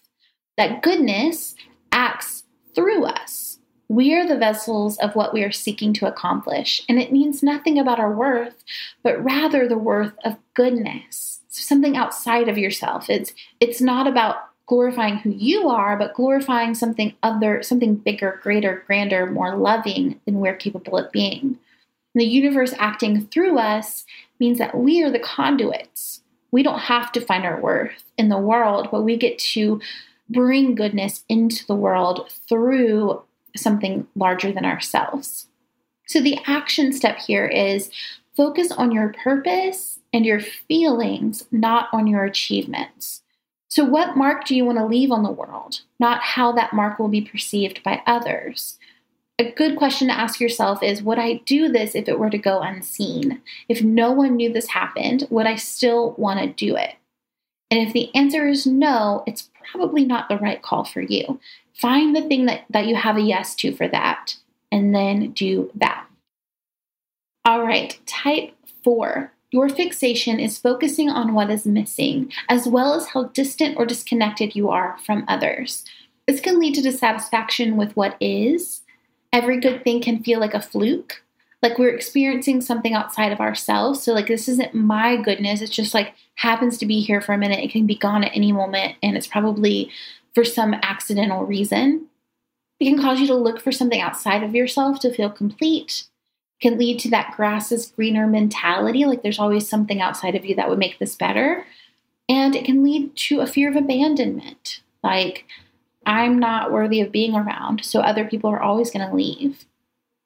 that 0.57 0.83
goodness 0.83 1.55
acts 1.91 2.43
through 2.75 3.05
us 3.05 3.50
we 3.91 4.15
are 4.15 4.25
the 4.25 4.37
vessels 4.37 4.97
of 4.99 5.17
what 5.17 5.33
we 5.33 5.43
are 5.43 5.51
seeking 5.51 5.91
to 5.91 6.07
accomplish. 6.07 6.81
And 6.87 6.97
it 6.97 7.11
means 7.11 7.43
nothing 7.43 7.77
about 7.77 7.99
our 7.99 8.15
worth, 8.15 8.63
but 9.03 9.21
rather 9.21 9.67
the 9.67 9.77
worth 9.77 10.13
of 10.23 10.37
goodness. 10.53 11.41
So 11.49 11.61
something 11.61 11.97
outside 11.97 12.47
of 12.47 12.57
yourself. 12.57 13.09
It's 13.09 13.33
it's 13.59 13.81
not 13.81 14.07
about 14.07 14.37
glorifying 14.65 15.17
who 15.17 15.31
you 15.31 15.67
are, 15.67 15.97
but 15.97 16.13
glorifying 16.13 16.73
something 16.73 17.13
other, 17.21 17.61
something 17.61 17.95
bigger, 17.95 18.39
greater, 18.41 18.81
grander, 18.87 19.25
more 19.25 19.57
loving 19.57 20.21
than 20.23 20.39
we're 20.39 20.55
capable 20.55 20.97
of 20.97 21.11
being. 21.11 21.59
The 22.15 22.23
universe 22.23 22.73
acting 22.77 23.27
through 23.27 23.59
us 23.59 24.05
means 24.39 24.57
that 24.57 24.77
we 24.77 25.03
are 25.03 25.11
the 25.11 25.19
conduits. 25.19 26.21
We 26.51 26.63
don't 26.63 26.79
have 26.79 27.11
to 27.11 27.19
find 27.19 27.43
our 27.43 27.59
worth 27.59 28.05
in 28.17 28.29
the 28.29 28.37
world, 28.37 28.87
but 28.89 29.01
we 29.01 29.17
get 29.17 29.37
to 29.53 29.81
bring 30.29 30.75
goodness 30.75 31.25
into 31.27 31.67
the 31.67 31.75
world 31.75 32.31
through 32.47 33.21
something 33.55 34.07
larger 34.15 34.51
than 34.51 34.65
ourselves. 34.65 35.47
So 36.07 36.21
the 36.21 36.39
action 36.45 36.91
step 36.91 37.19
here 37.19 37.45
is 37.45 37.89
focus 38.35 38.71
on 38.71 38.91
your 38.91 39.13
purpose 39.23 39.99
and 40.13 40.25
your 40.25 40.39
feelings, 40.39 41.45
not 41.51 41.87
on 41.93 42.07
your 42.07 42.25
achievements. 42.25 43.21
So, 43.69 43.85
what 43.85 44.17
mark 44.17 44.43
do 44.43 44.53
you 44.53 44.65
want 44.65 44.77
to 44.79 44.85
leave 44.85 45.11
on 45.11 45.23
the 45.23 45.31
world, 45.31 45.81
not 45.99 46.21
how 46.21 46.51
that 46.51 46.73
mark 46.73 46.99
will 46.99 47.07
be 47.07 47.21
perceived 47.21 47.81
by 47.83 48.01
others? 48.05 48.77
A 49.39 49.49
good 49.49 49.77
question 49.77 50.09
to 50.09 50.13
ask 50.13 50.41
yourself 50.41 50.83
is 50.83 51.01
Would 51.01 51.17
I 51.17 51.35
do 51.45 51.69
this 51.69 51.95
if 51.95 52.09
it 52.09 52.19
were 52.19 52.29
to 52.29 52.37
go 52.37 52.59
unseen? 52.59 53.41
If 53.69 53.81
no 53.81 54.11
one 54.11 54.35
knew 54.35 54.51
this 54.51 54.67
happened, 54.67 55.25
would 55.29 55.45
I 55.45 55.55
still 55.55 56.11
want 56.17 56.41
to 56.41 56.47
do 56.47 56.75
it? 56.75 56.95
And 57.71 57.79
if 57.87 57.93
the 57.93 58.13
answer 58.13 58.45
is 58.45 58.67
no, 58.67 59.23
it's 59.25 59.49
probably 59.71 60.05
not 60.05 60.29
the 60.29 60.37
right 60.37 60.61
call 60.61 60.83
for 60.83 61.01
you. 61.01 61.39
Find 61.73 62.15
the 62.15 62.21
thing 62.21 62.45
that, 62.45 62.65
that 62.69 62.87
you 62.87 62.95
have 62.95 63.17
a 63.17 63.21
yes 63.21 63.55
to 63.55 63.73
for 63.75 63.87
that, 63.87 64.35
and 64.71 64.93
then 64.93 65.31
do 65.31 65.71
that. 65.75 66.05
All 67.45 67.63
right, 67.63 67.99
type 68.05 68.53
four. 68.83 69.31
Your 69.51 69.67
fixation 69.67 70.39
is 70.39 70.57
focusing 70.57 71.09
on 71.09 71.33
what 71.33 71.49
is 71.49 71.65
missing, 71.65 72.31
as 72.47 72.67
well 72.67 72.93
as 72.93 73.07
how 73.07 73.25
distant 73.25 73.77
or 73.77 73.85
disconnected 73.85 74.55
you 74.55 74.69
are 74.69 74.97
from 75.05 75.25
others. 75.27 75.83
This 76.27 76.39
can 76.39 76.59
lead 76.59 76.75
to 76.75 76.81
dissatisfaction 76.81 77.75
with 77.75 77.95
what 77.95 78.15
is. 78.21 78.81
Every 79.33 79.59
good 79.59 79.83
thing 79.83 80.01
can 80.01 80.23
feel 80.23 80.39
like 80.39 80.53
a 80.53 80.61
fluke, 80.61 81.23
like 81.61 81.77
we're 81.77 81.93
experiencing 81.93 82.61
something 82.61 82.93
outside 82.93 83.31
of 83.31 83.39
ourselves. 83.39 84.01
So, 84.01 84.13
like, 84.13 84.27
this 84.27 84.47
isn't 84.47 84.73
my 84.73 85.15
goodness. 85.17 85.61
It's 85.61 85.71
just 85.71 85.93
like 85.93 86.13
happens 86.35 86.77
to 86.79 86.85
be 86.85 87.01
here 87.01 87.21
for 87.21 87.33
a 87.33 87.37
minute. 87.37 87.59
It 87.59 87.71
can 87.71 87.85
be 87.85 87.95
gone 87.95 88.23
at 88.23 88.35
any 88.35 88.51
moment, 88.51 88.95
and 89.03 89.15
it's 89.15 89.27
probably 89.27 89.91
for 90.33 90.43
some 90.43 90.73
accidental 90.73 91.45
reason. 91.45 92.07
It 92.79 92.85
can 92.85 92.99
cause 92.99 93.19
you 93.19 93.27
to 93.27 93.35
look 93.35 93.61
for 93.61 93.71
something 93.71 94.01
outside 94.01 94.41
of 94.43 94.55
yourself 94.55 94.99
to 95.01 95.13
feel 95.13 95.29
complete. 95.29 96.05
Can 96.61 96.77
lead 96.77 96.99
to 97.01 97.09
that 97.09 97.35
grass 97.35 97.71
is 97.71 97.91
greener 97.95 98.27
mentality, 98.27 99.05
like 99.05 99.23
there's 99.23 99.39
always 99.39 99.67
something 99.67 100.01
outside 100.01 100.35
of 100.35 100.45
you 100.45 100.55
that 100.55 100.69
would 100.69 100.79
make 100.79 100.99
this 100.99 101.15
better. 101.15 101.65
And 102.29 102.55
it 102.55 102.65
can 102.65 102.83
lead 102.83 103.15
to 103.15 103.41
a 103.41 103.47
fear 103.47 103.69
of 103.69 103.75
abandonment, 103.75 104.81
like 105.03 105.45
I'm 106.05 106.39
not 106.39 106.71
worthy 106.71 107.01
of 107.01 107.11
being 107.11 107.35
around, 107.35 107.83
so 107.83 107.99
other 107.99 108.25
people 108.25 108.49
are 108.49 108.61
always 108.61 108.89
going 108.89 109.07
to 109.07 109.15
leave. 109.15 109.65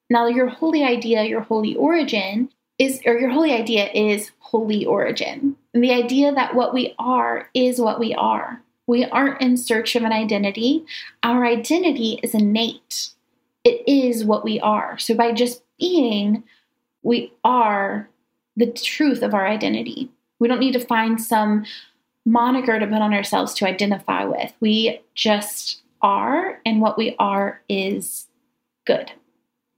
Now, 0.08 0.26
your 0.26 0.48
holy 0.48 0.84
idea, 0.84 1.24
your 1.24 1.40
holy 1.40 1.74
origin 1.74 2.50
is, 2.78 3.00
or 3.06 3.18
your 3.18 3.30
holy 3.30 3.52
idea 3.52 3.90
is 3.92 4.30
holy 4.38 4.84
origin. 4.84 5.56
And 5.74 5.82
the 5.82 5.92
idea 5.92 6.32
that 6.32 6.54
what 6.54 6.72
we 6.72 6.94
are 6.98 7.50
is 7.54 7.80
what 7.80 7.98
we 7.98 8.14
are. 8.14 8.62
We 8.86 9.04
aren't 9.04 9.40
in 9.40 9.56
search 9.56 9.96
of 9.96 10.04
an 10.04 10.12
identity. 10.12 10.84
Our 11.22 11.44
identity 11.44 12.20
is 12.22 12.34
innate, 12.34 13.10
it 13.64 13.82
is 13.88 14.24
what 14.24 14.44
we 14.44 14.60
are. 14.60 14.96
So 14.98 15.14
by 15.14 15.32
just 15.32 15.62
being, 15.78 16.44
we 17.02 17.32
are 17.42 18.08
the 18.56 18.70
truth 18.70 19.22
of 19.22 19.34
our 19.34 19.46
identity. 19.46 20.10
We 20.38 20.48
don't 20.48 20.60
need 20.60 20.72
to 20.72 20.86
find 20.86 21.20
some 21.20 21.64
moniker 22.24 22.78
to 22.78 22.86
put 22.86 23.02
on 23.02 23.12
ourselves 23.12 23.54
to 23.54 23.66
identify 23.66 24.24
with. 24.24 24.52
We 24.60 25.00
just 25.14 25.82
are, 26.02 26.60
and 26.64 26.80
what 26.80 26.96
we 26.96 27.16
are 27.18 27.60
is 27.68 28.26
good. 28.86 29.12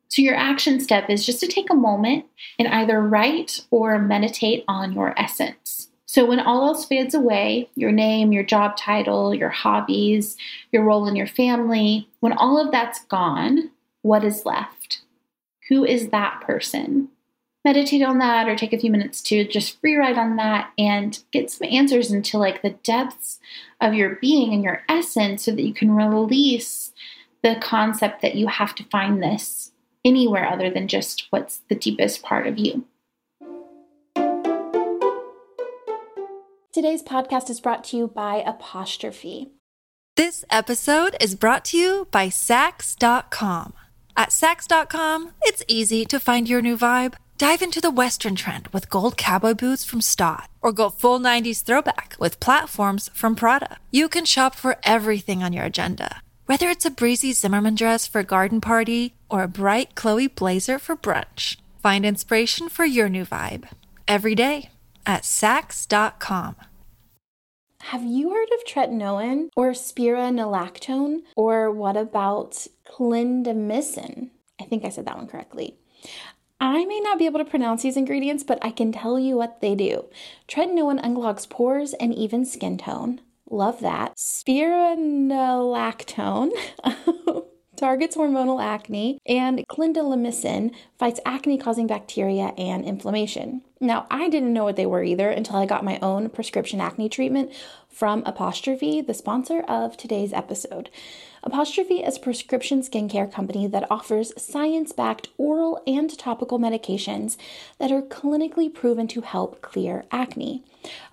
So, 0.08 0.22
your 0.22 0.36
action 0.36 0.80
step 0.80 1.10
is 1.10 1.24
just 1.24 1.40
to 1.40 1.46
take 1.46 1.70
a 1.70 1.74
moment 1.74 2.24
and 2.58 2.68
either 2.68 3.00
write 3.00 3.60
or 3.70 3.98
meditate 3.98 4.64
on 4.66 4.92
your 4.92 5.18
essence. 5.18 5.88
So 6.08 6.24
when 6.24 6.40
all 6.40 6.66
else 6.66 6.86
fades 6.86 7.14
away, 7.14 7.68
your 7.74 7.92
name, 7.92 8.32
your 8.32 8.42
job 8.42 8.78
title, 8.78 9.34
your 9.34 9.50
hobbies, 9.50 10.38
your 10.72 10.82
role 10.82 11.06
in 11.06 11.14
your 11.14 11.26
family, 11.26 12.08
when 12.20 12.32
all 12.32 12.58
of 12.58 12.72
that's 12.72 13.04
gone, 13.04 13.70
what 14.00 14.24
is 14.24 14.46
left? 14.46 15.02
Who 15.68 15.84
is 15.84 16.08
that 16.08 16.40
person? 16.40 17.10
Meditate 17.62 18.00
on 18.00 18.16
that 18.20 18.48
or 18.48 18.56
take 18.56 18.72
a 18.72 18.78
few 18.78 18.90
minutes 18.90 19.20
to 19.24 19.46
just 19.46 19.78
free 19.82 19.96
write 19.96 20.16
on 20.16 20.36
that 20.36 20.70
and 20.78 21.22
get 21.30 21.50
some 21.50 21.68
answers 21.70 22.10
into 22.10 22.38
like 22.38 22.62
the 22.62 22.70
depths 22.70 23.38
of 23.82 23.92
your 23.92 24.16
being 24.16 24.54
and 24.54 24.64
your 24.64 24.82
essence 24.88 25.44
so 25.44 25.50
that 25.50 25.62
you 25.62 25.74
can 25.74 25.94
release 25.94 26.90
the 27.42 27.56
concept 27.60 28.22
that 28.22 28.34
you 28.34 28.46
have 28.46 28.74
to 28.76 28.84
find 28.84 29.22
this 29.22 29.72
anywhere 30.04 30.48
other 30.48 30.70
than 30.70 30.88
just 30.88 31.26
what's 31.30 31.60
the 31.68 31.74
deepest 31.74 32.22
part 32.22 32.46
of 32.46 32.58
you. 32.58 32.84
Today's 36.72 37.02
podcast 37.02 37.50
is 37.50 37.60
brought 37.60 37.82
to 37.84 37.96
you 37.96 38.06
by 38.06 38.36
Apostrophe. 38.36 39.50
This 40.16 40.44
episode 40.50 41.16
is 41.20 41.34
brought 41.34 41.64
to 41.66 41.76
you 41.78 42.08
by 42.10 42.28
Saks.com. 42.28 43.72
At 44.16 44.30
Saks.com, 44.30 45.32
it's 45.42 45.64
easy 45.66 46.04
to 46.04 46.20
find 46.20 46.48
your 46.48 46.62
new 46.62 46.76
vibe. 46.76 47.14
Dive 47.36 47.62
into 47.62 47.80
the 47.80 47.90
Western 47.90 48.34
trend 48.34 48.68
with 48.68 48.90
gold 48.90 49.16
cowboy 49.16 49.54
boots 49.54 49.84
from 49.84 50.00
Staud, 50.00 50.48
or 50.60 50.72
go 50.72 50.90
full 50.90 51.20
90s 51.20 51.62
throwback 51.62 52.16
with 52.18 52.40
platforms 52.40 53.10
from 53.14 53.36
Prada. 53.36 53.78
You 53.90 54.08
can 54.08 54.24
shop 54.24 54.54
for 54.54 54.76
everything 54.82 55.42
on 55.42 55.52
your 55.52 55.64
agenda, 55.64 56.20
whether 56.46 56.68
it's 56.68 56.84
a 56.84 56.90
breezy 56.90 57.32
Zimmermann 57.32 57.76
dress 57.76 58.06
for 58.06 58.20
a 58.20 58.24
garden 58.24 58.60
party 58.60 59.14
or 59.28 59.42
a 59.42 59.48
bright 59.48 59.94
Chloe 59.94 60.26
blazer 60.26 60.78
for 60.78 60.96
brunch. 60.96 61.56
Find 61.82 62.04
inspiration 62.04 62.68
for 62.68 62.84
your 62.84 63.08
new 63.08 63.24
vibe 63.24 63.68
every 64.06 64.34
day 64.34 64.70
at 65.06 65.22
Saks.com. 65.22 66.56
Have 67.82 68.04
you 68.04 68.30
heard 68.30 68.48
of 68.52 68.64
tretinoin 68.66 69.48
or 69.56 69.70
spironolactone? 69.70 71.20
Or 71.36 71.70
what 71.70 71.96
about 71.96 72.66
clindamycin? 72.86 74.30
I 74.60 74.64
think 74.64 74.84
I 74.84 74.88
said 74.88 75.06
that 75.06 75.16
one 75.16 75.28
correctly. 75.28 75.76
I 76.60 76.84
may 76.86 77.00
not 77.00 77.18
be 77.18 77.26
able 77.26 77.38
to 77.38 77.44
pronounce 77.44 77.82
these 77.82 77.96
ingredients, 77.96 78.42
but 78.42 78.58
I 78.62 78.72
can 78.72 78.90
tell 78.90 79.18
you 79.18 79.36
what 79.36 79.60
they 79.60 79.76
do. 79.76 80.06
Tretinoin 80.48 81.00
unclogs 81.02 81.48
pores 81.48 81.94
and 81.94 82.12
even 82.14 82.44
skin 82.44 82.78
tone. 82.78 83.20
Love 83.48 83.80
that. 83.80 84.16
Spironolactone 84.16 86.50
targets 87.78 88.16
hormonal 88.16 88.62
acne, 88.62 89.18
and 89.26 89.66
clindamycin 89.68 90.74
fights 90.98 91.20
acne 91.24 91.56
causing 91.56 91.86
bacteria 91.86 92.52
and 92.58 92.84
inflammation. 92.84 93.62
Now, 93.80 94.06
I 94.10 94.28
didn't 94.28 94.52
know 94.52 94.64
what 94.64 94.76
they 94.76 94.86
were 94.86 95.04
either 95.04 95.30
until 95.30 95.56
I 95.56 95.66
got 95.66 95.84
my 95.84 95.98
own 96.02 96.28
prescription 96.30 96.80
acne 96.80 97.08
treatment 97.08 97.52
from 97.88 98.22
Apostrophe, 98.26 99.00
the 99.00 99.14
sponsor 99.14 99.60
of 99.62 99.96
today's 99.96 100.32
episode. 100.32 100.90
Apostrophe 101.42 102.02
is 102.02 102.16
a 102.16 102.20
prescription 102.20 102.82
skincare 102.82 103.30
company 103.30 103.66
that 103.66 103.90
offers 103.90 104.32
science 104.40 104.92
backed 104.92 105.28
oral 105.38 105.80
and 105.86 106.16
topical 106.18 106.58
medications 106.58 107.36
that 107.78 107.92
are 107.92 108.02
clinically 108.02 108.72
proven 108.72 109.06
to 109.08 109.20
help 109.20 109.60
clear 109.62 110.04
acne. 110.10 110.62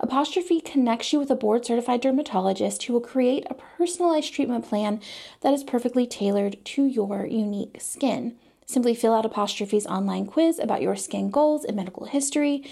Apostrophe 0.00 0.60
connects 0.60 1.12
you 1.12 1.18
with 1.18 1.30
a 1.30 1.36
board 1.36 1.64
certified 1.64 2.00
dermatologist 2.00 2.82
who 2.84 2.92
will 2.92 3.00
create 3.00 3.46
a 3.48 3.54
personalized 3.54 4.32
treatment 4.32 4.64
plan 4.68 5.00
that 5.42 5.54
is 5.54 5.64
perfectly 5.64 6.06
tailored 6.06 6.64
to 6.64 6.84
your 6.84 7.26
unique 7.26 7.80
skin. 7.80 8.36
Simply 8.66 8.94
fill 8.94 9.14
out 9.14 9.24
Apostrophe's 9.24 9.86
online 9.86 10.26
quiz 10.26 10.58
about 10.58 10.82
your 10.82 10.96
skin 10.96 11.30
goals 11.30 11.64
and 11.64 11.76
medical 11.76 12.06
history. 12.06 12.64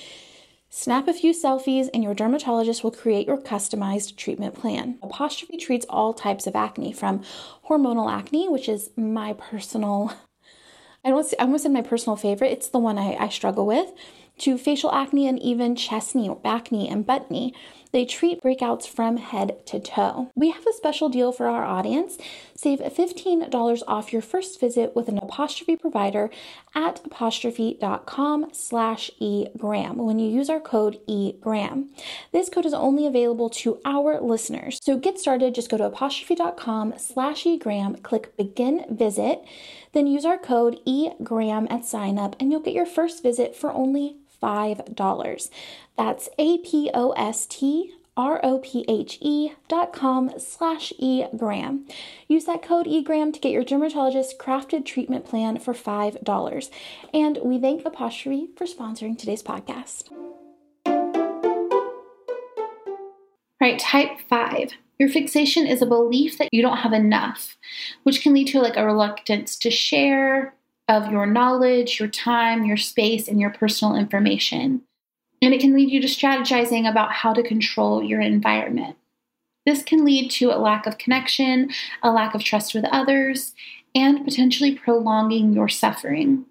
Snap 0.77 1.07
a 1.07 1.13
few 1.13 1.33
selfies 1.33 1.89
and 1.95 2.03
your 2.03 2.15
dermatologist 2.15 2.83
will 2.83 2.91
create 2.91 3.29
your 3.29 3.37
customized 3.37 4.17
treatment 4.17 4.57
plan. 4.57 4.99
Apostrophe 5.05 5.57
treats 5.57 5.87
all 5.89 6.13
types 6.13 6.49
of 6.49 6.57
acne 6.57 6.93
from 6.93 7.23
hormonal 7.69 8.11
acne, 8.11 8.49
which 8.49 8.69
is 8.69 8.91
my 8.97 9.35
personal, 9.35 10.13
I 11.05 11.11
almost, 11.11 11.33
I 11.39 11.45
almost 11.45 11.63
said 11.63 11.71
my 11.71 11.81
personal 11.81 12.17
favorite. 12.17 12.51
It's 12.51 12.67
the 12.67 12.81
one 12.81 12.99
I, 12.99 13.15
I 13.15 13.29
struggle 13.29 13.67
with, 13.67 13.93
to 14.39 14.59
facial 14.59 14.91
acne 14.91 15.29
and 15.29 15.41
even 15.41 15.77
chest 15.77 16.17
knee 16.17 16.29
back 16.43 16.73
knee 16.73 16.89
and 16.89 17.07
butt 17.07 17.31
knee. 17.31 17.55
They 17.95 18.05
treat 18.05 18.43
breakouts 18.43 18.89
from 18.89 19.19
head 19.19 19.65
to 19.67 19.79
toe. 19.79 20.33
We 20.35 20.51
have 20.51 20.67
a 20.67 20.73
special 20.73 21.09
deal 21.09 21.31
for 21.31 21.47
our 21.47 21.65
audience. 21.65 22.19
Save 22.57 22.81
$15 22.81 23.83
off 23.87 24.13
your 24.13 24.21
first 24.21 24.59
visit 24.59 24.97
with 24.97 25.07
an 25.07 25.19
apostrophe 25.19 25.77
provider 25.77 26.29
at 26.75 27.01
apostrophe.com 27.05 28.49
slash 28.51 29.13
egram 29.21 29.99
when 29.99 30.19
you 30.19 30.29
use 30.29 30.51
our 30.51 30.59
code 30.59 30.99
egram. 31.09 31.91
This 32.33 32.49
code 32.49 32.67
is 32.67 32.75
only 32.75 33.07
available 33.07 33.49
to 33.51 33.79
our 33.85 34.21
listeners. 34.21 34.81
So 34.83 34.99
get 34.99 35.21
started, 35.21 35.55
just 35.55 35.71
go 35.71 35.77
to 35.77 35.85
apostrophe.com 35.85 36.95
slash 36.99 37.45
egram, 37.45 38.03
click 38.03 38.37
begin 38.37 38.87
visit, 38.91 39.45
then 39.93 40.09
use 40.09 40.25
our 40.25 40.39
code 40.39 40.81
egram 40.85 41.69
at 41.71 41.85
sign 41.85 42.19
up 42.19 42.35
and 42.41 42.51
you'll 42.51 42.61
get 42.61 42.75
your 42.75 42.87
first 42.87 43.23
visit 43.23 43.55
for 43.55 43.73
only 43.73 44.17
$5. 44.43 45.51
That's 45.97 46.29
A 46.39 46.59
P 46.59 46.91
O 46.93 47.11
S 47.13 47.47
T 47.47 47.95
R 48.17 48.41
O 48.45 48.59
P 48.59 48.85
H 48.89 49.19
E 49.21 49.53
dot 49.69 49.93
com 49.93 50.31
slash 50.39 50.93
egram. 51.01 51.91
Use 52.29 52.45
that 52.45 52.63
code 52.63 52.87
egram 52.87 53.33
to 53.33 53.41
get 53.41 53.53
your 53.53 53.65
dermatologist 53.65 54.39
crafted 54.39 54.85
treatment 54.85 55.25
plan 55.25 55.59
for 55.59 55.75
$5. 55.75 56.71
And 57.13 57.39
we 57.43 57.59
thank 57.59 57.85
Apostrophe 57.85 58.49
for 58.57 58.67
sponsoring 58.67 59.19
today's 59.19 59.43
podcast. 59.43 60.11
Right, 63.61 63.79
type 63.79 64.21
five. 64.29 64.73
Your 64.99 65.09
fixation 65.09 65.67
is 65.67 65.83
a 65.83 65.87
belief 65.87 66.39
that 66.39 66.51
you 66.53 66.63
don't 66.63 66.77
have 66.79 66.93
enough, 66.93 67.57
which 68.05 68.23
can 68.23 68.33
lead 68.33 68.47
to 68.49 68.61
like 68.61 68.77
a 68.77 68.87
reluctance 68.87 69.57
to 69.59 69.71
share 69.71 70.55
of 70.89 71.11
your 71.11 71.27
knowledge, 71.27 71.99
your 71.99 72.09
time, 72.09 72.65
your 72.65 72.77
space, 72.77 73.29
and 73.29 73.41
your 73.41 73.51
personal 73.51 73.97
information 73.97 74.83
and 75.45 75.53
it 75.53 75.61
can 75.61 75.75
lead 75.75 75.91
you 75.91 76.01
to 76.01 76.07
strategizing 76.07 76.89
about 76.89 77.13
how 77.13 77.35
to 77.35 77.43
control 77.43 78.03
your 78.03 78.21
environment. 78.21 78.97
This 79.67 79.83
can 79.83 80.05
lead 80.05 80.31
to 80.33 80.47
a 80.47 80.59
lack 80.59 80.87
of 80.87 80.99
connection, 80.99 81.71
a 82.03 82.11
lack 82.11 82.35
of 82.35 82.43
trust 82.43 82.75
with 82.75 82.85
others, 82.87 83.55
and 83.95 84.25
potentially 84.25 84.75
prolonging 84.75 85.53
your 85.53 85.69
suffering. 85.69 86.47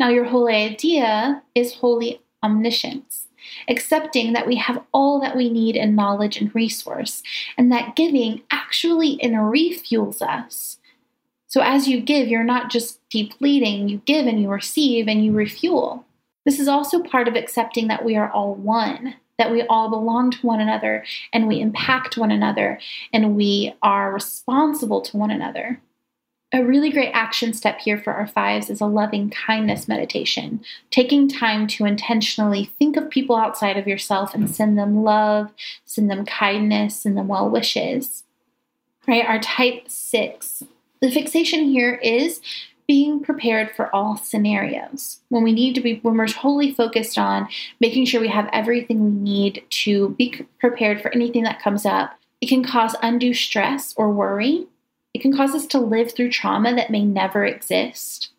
Now, 0.00 0.08
your 0.08 0.24
whole 0.24 0.48
idea 0.48 1.42
is 1.54 1.74
holy 1.74 2.20
omniscience, 2.42 3.28
accepting 3.68 4.32
that 4.32 4.46
we 4.46 4.56
have 4.56 4.82
all 4.92 5.20
that 5.20 5.36
we 5.36 5.48
need 5.48 5.76
in 5.76 5.94
knowledge 5.94 6.36
and 6.36 6.54
resource, 6.54 7.22
and 7.56 7.70
that 7.70 7.96
giving 7.96 8.42
actually 8.50 9.18
refuels 9.18 10.20
us. 10.20 10.78
So, 11.46 11.60
as 11.62 11.88
you 11.88 12.00
give, 12.00 12.28
you're 12.28 12.44
not 12.44 12.70
just 12.70 13.00
depleting, 13.24 13.88
you 13.88 14.02
give 14.04 14.26
and 14.26 14.40
you 14.40 14.48
receive 14.48 15.08
and 15.08 15.24
you 15.24 15.32
refuel. 15.32 16.04
This 16.44 16.60
is 16.60 16.68
also 16.68 17.02
part 17.02 17.28
of 17.28 17.34
accepting 17.34 17.88
that 17.88 18.04
we 18.04 18.16
are 18.16 18.30
all 18.30 18.54
one, 18.54 19.14
that 19.38 19.50
we 19.50 19.62
all 19.62 19.90
belong 19.90 20.30
to 20.30 20.46
one 20.46 20.60
another 20.60 21.04
and 21.32 21.48
we 21.48 21.60
impact 21.60 22.16
one 22.16 22.30
another 22.30 22.78
and 23.12 23.36
we 23.36 23.74
are 23.82 24.12
responsible 24.12 25.00
to 25.02 25.16
one 25.16 25.30
another. 25.30 25.80
A 26.52 26.64
really 26.64 26.90
great 26.90 27.10
action 27.12 27.52
step 27.52 27.80
here 27.80 27.98
for 27.98 28.12
our 28.12 28.28
fives 28.28 28.70
is 28.70 28.80
a 28.80 28.86
loving 28.86 29.30
kindness 29.30 29.88
meditation, 29.88 30.60
taking 30.90 31.28
time 31.28 31.66
to 31.68 31.84
intentionally 31.84 32.70
think 32.78 32.96
of 32.96 33.10
people 33.10 33.34
outside 33.34 33.76
of 33.76 33.88
yourself 33.88 34.32
and 34.32 34.48
send 34.48 34.78
them 34.78 35.02
love, 35.02 35.52
send 35.84 36.08
them 36.08 36.24
kindness, 36.24 37.02
send 37.02 37.18
them 37.18 37.26
well 37.26 37.50
wishes. 37.50 38.22
Right? 39.08 39.26
Our 39.26 39.40
type 39.40 39.88
six. 39.88 40.62
The 41.00 41.10
fixation 41.10 41.64
here 41.64 41.94
is 41.96 42.40
being 42.86 43.20
prepared 43.20 43.74
for 43.74 43.94
all 43.94 44.16
scenarios. 44.16 45.20
When 45.28 45.42
we 45.42 45.52
need 45.52 45.74
to 45.74 45.80
be, 45.80 45.98
when 46.02 46.16
we're 46.16 46.30
wholly 46.30 46.72
focused 46.72 47.18
on 47.18 47.48
making 47.80 48.06
sure 48.06 48.20
we 48.20 48.28
have 48.28 48.48
everything 48.52 49.04
we 49.04 49.10
need 49.10 49.64
to 49.70 50.10
be 50.10 50.46
prepared 50.60 51.02
for 51.02 51.12
anything 51.12 51.42
that 51.44 51.60
comes 51.60 51.84
up, 51.84 52.18
it 52.40 52.48
can 52.48 52.64
cause 52.64 52.94
undue 53.02 53.34
stress 53.34 53.94
or 53.96 54.10
worry. 54.10 54.66
It 55.14 55.22
can 55.22 55.36
cause 55.36 55.54
us 55.54 55.66
to 55.68 55.80
live 55.80 56.12
through 56.12 56.30
trauma 56.30 56.74
that 56.74 56.90
may 56.90 57.04
never 57.04 57.44
exist. 57.44 58.30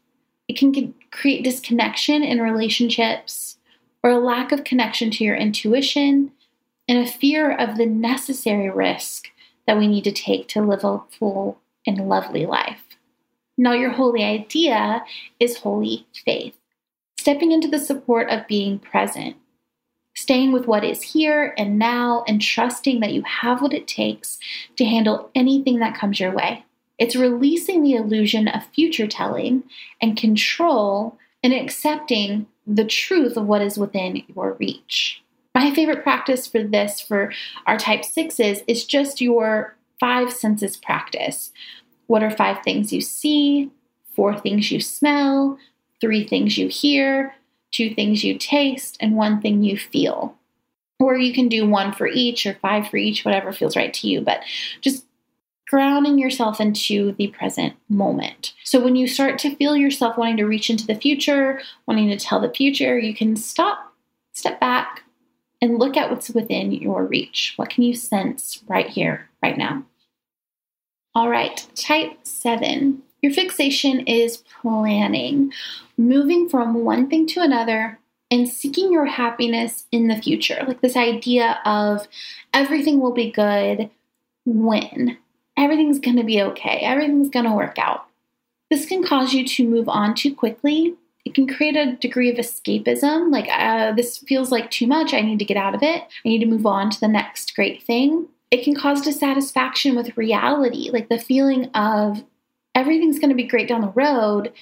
It 0.48 0.58
can 0.58 0.94
create 1.12 1.44
disconnection 1.44 2.24
in 2.24 2.42
relationships 2.42 3.58
or 4.04 4.12
a 4.12 4.20
lack 4.20 4.52
of 4.52 4.64
connection 4.64 5.12
to 5.12 5.24
your 5.24 5.36
intuition 5.36 6.32
and 6.88 7.00
a 7.00 7.12
fear 7.12 7.52
of 7.52 7.78
the 7.78 7.86
necessary 7.86 8.70
risk 8.70 9.28
that 9.66 9.78
we 9.78 9.88
need 9.88 10.06
to 10.06 10.12
take 10.12 10.48
to 10.48 10.62
live 10.62 10.84
a 10.84 11.02
full 11.20 11.60
and 11.86 12.08
lovely 12.08 12.46
life. 12.46 12.87
Now, 13.58 13.74
your 13.74 13.91
holy 13.91 14.24
idea 14.24 15.04
is 15.39 15.58
holy 15.58 16.06
faith, 16.26 16.56
stepping 17.20 17.52
into 17.52 17.67
the 17.67 17.80
support 17.80 18.30
of 18.30 18.48
being 18.48 18.78
present, 18.78 19.36
staying 20.15 20.52
with 20.52 20.67
what 20.67 20.84
is 20.84 21.02
here 21.02 21.56
and 21.58 21.80
now, 21.80 22.24
and 22.28 22.41
trusting 22.41 23.00
that 23.00 23.13
you 23.13 23.24
have 23.24 23.62
what 23.62 23.74
it 23.74 23.88
takes 23.88 24.38
to 24.76 24.86
handle 24.86 25.32
anything 25.34 25.80
that 25.80 25.98
comes 25.98 26.20
your 26.20 26.32
way. 26.32 26.65
It's 27.00 27.15
releasing 27.15 27.84
the 27.84 27.96
illusion 27.96 28.48
of 28.48 28.65
future 28.67 29.08
telling 29.08 29.63
and 30.02 30.17
control 30.17 31.17
and 31.43 31.54
accepting 31.54 32.48
the 32.65 32.86
truth 32.86 33.38
of 33.38 33.46
what 33.46 33.62
is 33.62 33.78
within 33.78 34.24
your 34.36 34.54
reach. 34.60 35.24
My 35.56 35.74
favorite 35.74 36.04
practice 36.04 36.46
for 36.46 36.63
this 36.63 37.00
for 37.02 37.32
our 37.65 37.78
type 37.78 38.04
sixes 38.04 38.62
is 38.67 38.86
just 38.86 39.22
your 39.22 39.76
five 40.00 40.32
senses 40.32 40.78
practice, 40.78 41.52
what 42.08 42.24
are 42.24 42.32
five 42.32 42.63
things 42.63 42.91
you 42.91 43.02
see, 43.02 43.70
four 44.15 44.38
things 44.38 44.72
you 44.72 44.82
smell, 44.82 45.58
three 46.02 46.28
things 46.28 46.58
you 46.58 46.67
hear, 46.67 47.36
two 47.72 47.93
things 47.93 48.24
you 48.24 48.38
taste, 48.38 48.98
and 49.00 49.15
one 49.15 49.41
thing 49.41 49.63
you 49.63 49.78
feel? 49.78 50.36
Or 51.00 51.15
you 51.15 51.34
can 51.34 51.48
do 51.48 51.67
one 51.67 51.93
for 51.93 52.08
each 52.08 52.46
or 52.46 52.56
five 52.56 52.88
for 52.88 52.98
each, 52.98 53.24
whatever 53.24 53.54
feels 53.54 53.76
right 53.76 53.93
to 53.93 54.08
you, 54.08 54.22
but 54.22 54.41
just 54.82 55.06
grounding 55.67 56.17
yourself 56.17 56.60
into 56.60 57.12
the 57.13 57.28
present 57.28 57.76
moment. 57.89 58.54
So 58.63 58.80
when 58.80 58.96
you 58.96 59.08
start 59.08 59.38
to 59.39 59.56
feel 59.56 59.76
yourself 59.76 60.17
wanting 60.17 60.38
to 60.38 60.46
reach 60.46 60.70
into 60.70 60.88
the 60.88 60.96
future, 60.96 61.62
wanting 61.86 62.10
to 62.10 62.17
tell 62.17 62.39
the 62.39 62.50
future, 62.50 62.98
you 62.98 63.13
can 63.13 63.36
stop, 63.36 63.93
step 64.34 64.60
back, 64.60 65.04
and 65.62 65.78
look 65.78 65.98
at 65.98 66.10
what's 66.10 66.30
within 66.30 66.72
your 66.72 67.04
reach. 67.06 67.54
What 67.58 67.70
can 67.70 67.84
you 67.84 67.96
sense 67.96 68.63
right 68.67 68.88
here, 68.88 69.30
right 69.43 69.58
now? 69.58 69.84
All 71.18 71.30
right, 71.30 71.66
type 71.74 72.12
seven. 72.22 73.02
Your 73.24 73.34
fixation 73.34 74.02
is 74.02 74.44
planning, 74.62 75.52
moving 75.98 76.48
from 76.48 76.86
one 76.86 77.10
thing 77.10 77.26
to 77.30 77.42
another 77.42 77.98
and 78.30 78.48
seeking 78.48 78.92
your 78.92 79.06
happiness 79.06 79.88
in 79.92 80.10
the 80.10 80.22
future. 80.22 80.64
Like 80.68 80.82
this 80.82 80.96
idea 80.96 81.60
of 81.66 82.08
everything 82.54 83.00
will 83.00 83.14
be 83.14 83.32
good 83.32 83.90
when 84.46 85.18
everything's 85.58 85.98
going 85.98 86.18
to 86.18 86.24
be 86.24 86.40
okay, 86.40 86.82
everything's 86.84 87.32
going 87.32 87.46
to 87.46 87.52
work 87.52 87.80
out. 87.80 88.06
This 88.70 88.86
can 88.86 89.04
cause 89.04 89.34
you 89.34 89.44
to 89.44 89.68
move 89.68 89.90
on 89.90 90.14
too 90.14 90.36
quickly. 90.36 90.94
It 91.26 91.34
can 91.34 91.48
create 91.48 91.76
a 91.76 91.96
degree 91.96 92.30
of 92.30 92.38
escapism, 92.38 93.32
like, 93.32 93.48
uh, 93.50 93.92
this 93.94 94.20
feels 94.20 94.52
like 94.52 94.70
too 94.70 94.86
much. 94.86 95.16
I 95.16 95.22
need 95.22 95.40
to 95.40 95.46
get 95.46 95.58
out 95.58 95.74
of 95.74 95.82
it. 95.82 96.04
I 96.04 96.30
need 96.30 96.42
to 96.42 96.46
move 96.46 96.68
on 96.68 96.92
to 96.92 97.00
the 97.00 97.08
next 97.08 97.56
great 97.56 97.82
thing 97.82 98.28
it 98.52 98.64
can 98.64 98.76
cause 98.76 99.02
dissatisfaction 99.02 99.96
with 99.96 100.18
reality, 100.18 100.90
like 100.92 101.10
the 101.10 101.20
feeling 101.20 101.66
of 101.74 102.24
everything's 102.74 103.20
going 103.20 103.30
to 103.30 103.36
be 103.36 103.44
great 103.44 103.68
down 103.68 103.82
the 103.82 103.88
road 103.90 104.54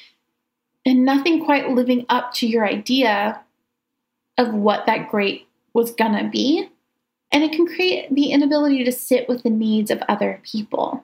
and 0.86 1.06
nothing 1.06 1.44
quite 1.44 1.70
living 1.70 2.06
up 2.10 2.34
to 2.34 2.48
your 2.48 2.66
idea 2.66 3.42
of 4.38 4.54
what 4.54 4.86
that 4.86 5.10
great 5.10 5.48
was 5.74 5.92
going 5.92 6.14
to 6.14 6.30
be. 6.30 6.70
And 7.32 7.44
it 7.44 7.52
can 7.52 7.68
create 7.68 8.14
the 8.14 8.32
inability 8.32 8.84
to 8.84 8.92
sit 8.92 9.28
with 9.28 9.44
the 9.44 9.50
needs 9.50 9.92
of 9.92 10.02
other 10.08 10.40
people. 10.44 11.04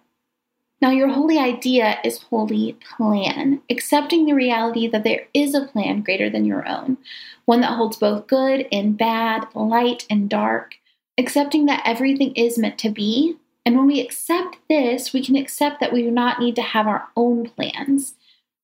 Now, 0.82 0.90
your 0.90 1.10
holy 1.10 1.38
idea 1.38 2.00
is 2.04 2.24
holy 2.24 2.78
plan, 2.98 3.62
accepting 3.70 4.26
the 4.26 4.34
reality 4.34 4.88
that 4.88 5.04
there 5.04 5.28
is 5.34 5.54
a 5.54 5.66
plan 5.66 6.02
greater 6.02 6.30
than 6.30 6.46
your 6.46 6.68
own, 6.68 6.98
one 7.46 7.62
that 7.62 7.76
holds 7.76 7.98
both 7.98 8.26
good 8.26 8.68
and 8.72 8.98
bad, 8.98 9.46
light 9.54 10.08
and 10.10 10.28
dark, 10.28 10.76
accepting 11.18 11.66
that 11.66 11.84
everything 11.86 12.34
is 12.34 12.58
meant 12.58 12.78
to 12.80 12.90
be. 12.90 13.38
And 13.66 13.78
when 13.78 13.88
we 13.88 14.02
accept 14.02 14.58
this, 14.70 15.14
we 15.14 15.24
can 15.24 15.36
accept 15.36 15.80
that 15.80 15.94
we 15.94 16.02
do 16.02 16.12
not 16.12 16.40
need 16.40 16.56
to 16.56 16.62
have 16.62 16.88
our 16.88 17.08
own 17.16 17.50
plans. 17.50 18.16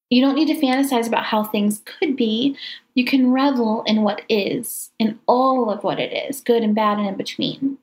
You 0.10 0.21
don't 0.21 0.36
need 0.36 0.47
to 0.47 0.60
fantasize 0.60 1.07
about 1.07 1.25
how 1.25 1.43
things 1.43 1.83
could 1.86 2.15
be. 2.15 2.57
You 2.95 3.05
can 3.05 3.31
revel 3.31 3.83
in 3.86 4.03
what 4.03 4.21
is, 4.29 4.91
in 4.97 5.19
all 5.27 5.69
of 5.69 5.83
what 5.83 5.99
it 5.99 6.13
is, 6.13 6.41
good 6.41 6.63
and 6.63 6.73
bad 6.73 6.97
and 6.97 7.07
in 7.07 7.15
between. 7.15 7.77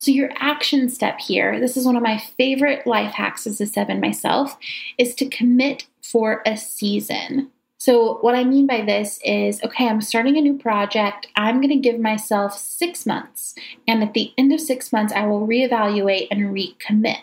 So, 0.00 0.10
your 0.10 0.30
action 0.36 0.90
step 0.90 1.18
here 1.18 1.58
this 1.58 1.76
is 1.76 1.86
one 1.86 1.96
of 1.96 2.02
my 2.02 2.18
favorite 2.18 2.86
life 2.86 3.14
hacks 3.14 3.46
as 3.46 3.60
a 3.60 3.66
seven 3.66 4.00
myself 4.00 4.56
is 4.98 5.14
to 5.16 5.26
commit 5.26 5.86
for 6.02 6.42
a 6.46 6.56
season. 6.56 7.50
So, 7.84 8.16
what 8.22 8.34
I 8.34 8.44
mean 8.44 8.66
by 8.66 8.80
this 8.80 9.18
is 9.22 9.62
okay, 9.62 9.86
I'm 9.86 10.00
starting 10.00 10.38
a 10.38 10.40
new 10.40 10.56
project. 10.56 11.26
I'm 11.36 11.56
going 11.56 11.68
to 11.68 11.76
give 11.76 12.00
myself 12.00 12.56
six 12.56 13.04
months. 13.04 13.54
And 13.86 14.02
at 14.02 14.14
the 14.14 14.32
end 14.38 14.54
of 14.54 14.60
six 14.62 14.90
months, 14.90 15.12
I 15.12 15.26
will 15.26 15.46
reevaluate 15.46 16.28
and 16.30 16.56
recommit. 16.56 17.18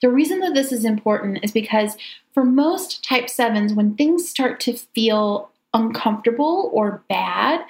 The 0.00 0.08
reason 0.08 0.40
that 0.40 0.54
this 0.54 0.72
is 0.72 0.86
important 0.86 1.40
is 1.44 1.52
because 1.52 1.98
for 2.32 2.44
most 2.44 3.04
type 3.04 3.26
7s, 3.26 3.76
when 3.76 3.94
things 3.94 4.26
start 4.26 4.58
to 4.60 4.72
feel 4.72 5.50
uncomfortable 5.74 6.70
or 6.72 7.04
bad, 7.10 7.60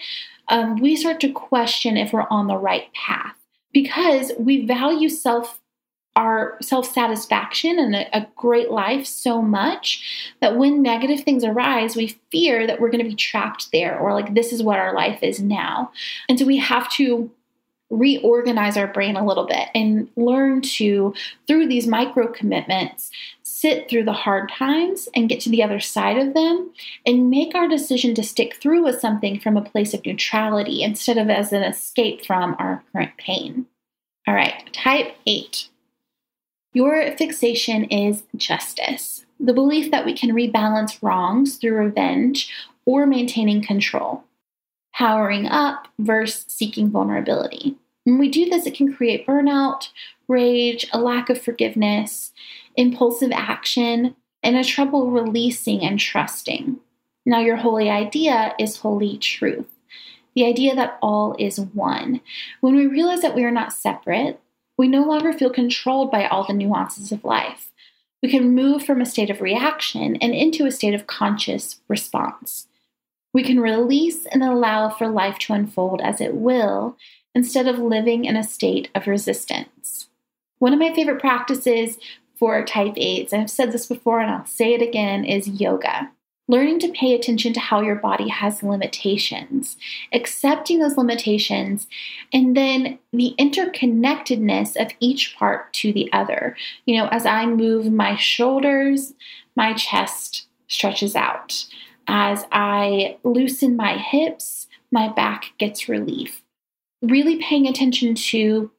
um, 0.46 0.76
we 0.76 0.94
start 0.94 1.18
to 1.22 1.32
question 1.32 1.96
if 1.96 2.12
we're 2.12 2.28
on 2.30 2.46
the 2.46 2.56
right 2.56 2.92
path 2.94 3.34
because 3.72 4.30
we 4.38 4.66
value 4.66 5.08
self 5.08 5.58
our 6.16 6.56
self 6.60 6.92
satisfaction 6.92 7.78
and 7.78 7.94
a, 7.94 8.16
a, 8.16 8.26
great 8.36 8.70
life 8.70 9.06
so 9.06 9.40
much 9.40 10.32
that 10.40 10.56
when 10.56 10.82
negative 10.82 11.20
things 11.20 11.44
arise, 11.44 11.94
we 11.94 12.18
fear 12.32 12.66
that 12.66 12.80
we're 12.80 12.90
going 12.90 13.02
to 13.02 13.08
be 13.08 13.14
trapped 13.14 13.70
there 13.72 13.98
or 13.98 14.12
like 14.12 14.34
this 14.34 14.52
is 14.52 14.62
what 14.62 14.78
our 14.78 14.94
life 14.94 15.22
is 15.22 15.40
now. 15.40 15.92
And 16.28 16.38
so 16.38 16.44
we 16.44 16.56
have 16.58 16.90
to 16.92 17.30
reorganize 17.90 18.76
our 18.76 18.86
brain 18.86 19.16
a 19.16 19.26
little 19.26 19.46
bit 19.46 19.68
and 19.74 20.08
learn 20.16 20.62
to, 20.62 21.12
through 21.46 21.66
these 21.66 21.86
micro 21.86 22.28
commitments, 22.28 23.10
sit 23.42 23.88
through 23.88 24.04
the 24.04 24.12
hard 24.12 24.48
times 24.48 25.08
and 25.14 25.28
get 25.28 25.40
to 25.40 25.50
the 25.50 25.62
other 25.62 25.80
side 25.80 26.16
of 26.16 26.34
them 26.34 26.72
and 27.04 27.30
make 27.30 27.54
our 27.54 27.68
decision 27.68 28.14
to 28.14 28.22
stick 28.22 28.56
through 28.56 28.84
with 28.84 29.00
something 29.00 29.38
from 29.40 29.56
a 29.56 29.62
place 29.62 29.92
of 29.92 30.06
neutrality 30.06 30.82
instead 30.82 31.18
of 31.18 31.28
as 31.28 31.52
an 31.52 31.62
escape 31.62 32.24
from 32.24 32.54
our 32.58 32.82
current 32.92 33.16
pain. 33.18 33.66
All 34.26 34.34
right, 34.34 34.72
type 34.72 35.16
eight. 35.26 35.68
Your 36.72 37.16
fixation 37.16 37.84
is 37.84 38.22
justice, 38.36 39.24
the 39.38 39.52
belief 39.52 39.90
that 39.90 40.06
we 40.06 40.12
can 40.12 40.30
rebalance 40.30 41.02
wrongs 41.02 41.56
through 41.56 41.74
revenge 41.74 42.52
or 42.86 43.06
maintaining 43.06 43.62
control, 43.62 44.24
powering 44.94 45.46
up 45.46 45.88
versus 45.98 46.44
seeking 46.48 46.90
vulnerability. 46.90 47.76
When 48.04 48.18
we 48.18 48.28
do 48.28 48.48
this, 48.48 48.66
it 48.66 48.74
can 48.74 48.94
create 48.94 49.26
burnout, 49.26 49.88
rage, 50.28 50.86
a 50.92 51.00
lack 51.00 51.28
of 51.28 51.42
forgiveness, 51.42 52.32
impulsive 52.76 53.32
action, 53.32 54.14
and 54.42 54.56
a 54.56 54.64
trouble 54.64 55.10
releasing 55.10 55.82
and 55.82 55.98
trusting. 55.98 56.78
Now, 57.26 57.40
your 57.40 57.56
holy 57.56 57.90
idea 57.90 58.54
is 58.58 58.78
holy 58.78 59.18
truth 59.18 59.66
the 60.34 60.46
idea 60.46 60.74
that 60.74 60.98
all 61.02 61.34
is 61.38 61.60
one. 61.60 62.20
When 62.60 62.76
we 62.76 62.86
realize 62.86 63.22
that 63.22 63.34
we 63.34 63.44
are 63.44 63.50
not 63.50 63.72
separate, 63.72 64.40
we 64.80 64.88
no 64.88 65.02
longer 65.02 65.30
feel 65.30 65.50
controlled 65.50 66.10
by 66.10 66.26
all 66.26 66.46
the 66.46 66.54
nuances 66.54 67.12
of 67.12 67.22
life. 67.22 67.70
We 68.22 68.30
can 68.30 68.54
move 68.54 68.82
from 68.82 69.02
a 69.02 69.04
state 69.04 69.28
of 69.28 69.42
reaction 69.42 70.16
and 70.22 70.32
into 70.32 70.64
a 70.64 70.70
state 70.70 70.94
of 70.94 71.06
conscious 71.06 71.82
response. 71.86 72.66
We 73.34 73.42
can 73.42 73.60
release 73.60 74.24
and 74.24 74.42
allow 74.42 74.88
for 74.88 75.06
life 75.06 75.38
to 75.40 75.52
unfold 75.52 76.00
as 76.00 76.18
it 76.22 76.34
will 76.34 76.96
instead 77.34 77.68
of 77.68 77.78
living 77.78 78.24
in 78.24 78.36
a 78.36 78.42
state 78.42 78.88
of 78.94 79.06
resistance. 79.06 80.08
One 80.60 80.72
of 80.72 80.78
my 80.78 80.94
favorite 80.94 81.20
practices 81.20 81.98
for 82.38 82.64
type 82.64 82.94
8s, 82.94 83.34
I've 83.34 83.50
said 83.50 83.72
this 83.72 83.84
before 83.84 84.20
and 84.20 84.30
I'll 84.30 84.46
say 84.46 84.72
it 84.72 84.80
again, 84.80 85.26
is 85.26 85.46
yoga 85.46 86.10
learning 86.50 86.80
to 86.80 86.92
pay 86.92 87.14
attention 87.14 87.52
to 87.52 87.60
how 87.60 87.80
your 87.80 87.94
body 87.94 88.28
has 88.28 88.62
limitations, 88.62 89.76
accepting 90.12 90.80
those 90.80 90.96
limitations, 90.96 91.86
and 92.32 92.56
then 92.56 92.98
the 93.12 93.34
interconnectedness 93.38 94.74
of 94.80 94.92
each 94.98 95.36
part 95.38 95.72
to 95.72 95.92
the 95.92 96.12
other. 96.12 96.56
You 96.86 96.98
know, 96.98 97.08
as 97.08 97.24
I 97.24 97.46
move 97.46 97.92
my 97.92 98.16
shoulders, 98.16 99.14
my 99.54 99.74
chest 99.74 100.48
stretches 100.66 101.14
out. 101.14 101.66
As 102.08 102.44
I 102.50 103.18
loosen 103.22 103.76
my 103.76 103.96
hips, 103.96 104.66
my 104.90 105.08
back 105.08 105.52
gets 105.58 105.88
relief. 105.88 106.42
Really 107.00 107.36
paying 107.36 107.66
attention 107.66 108.16
to 108.16 108.72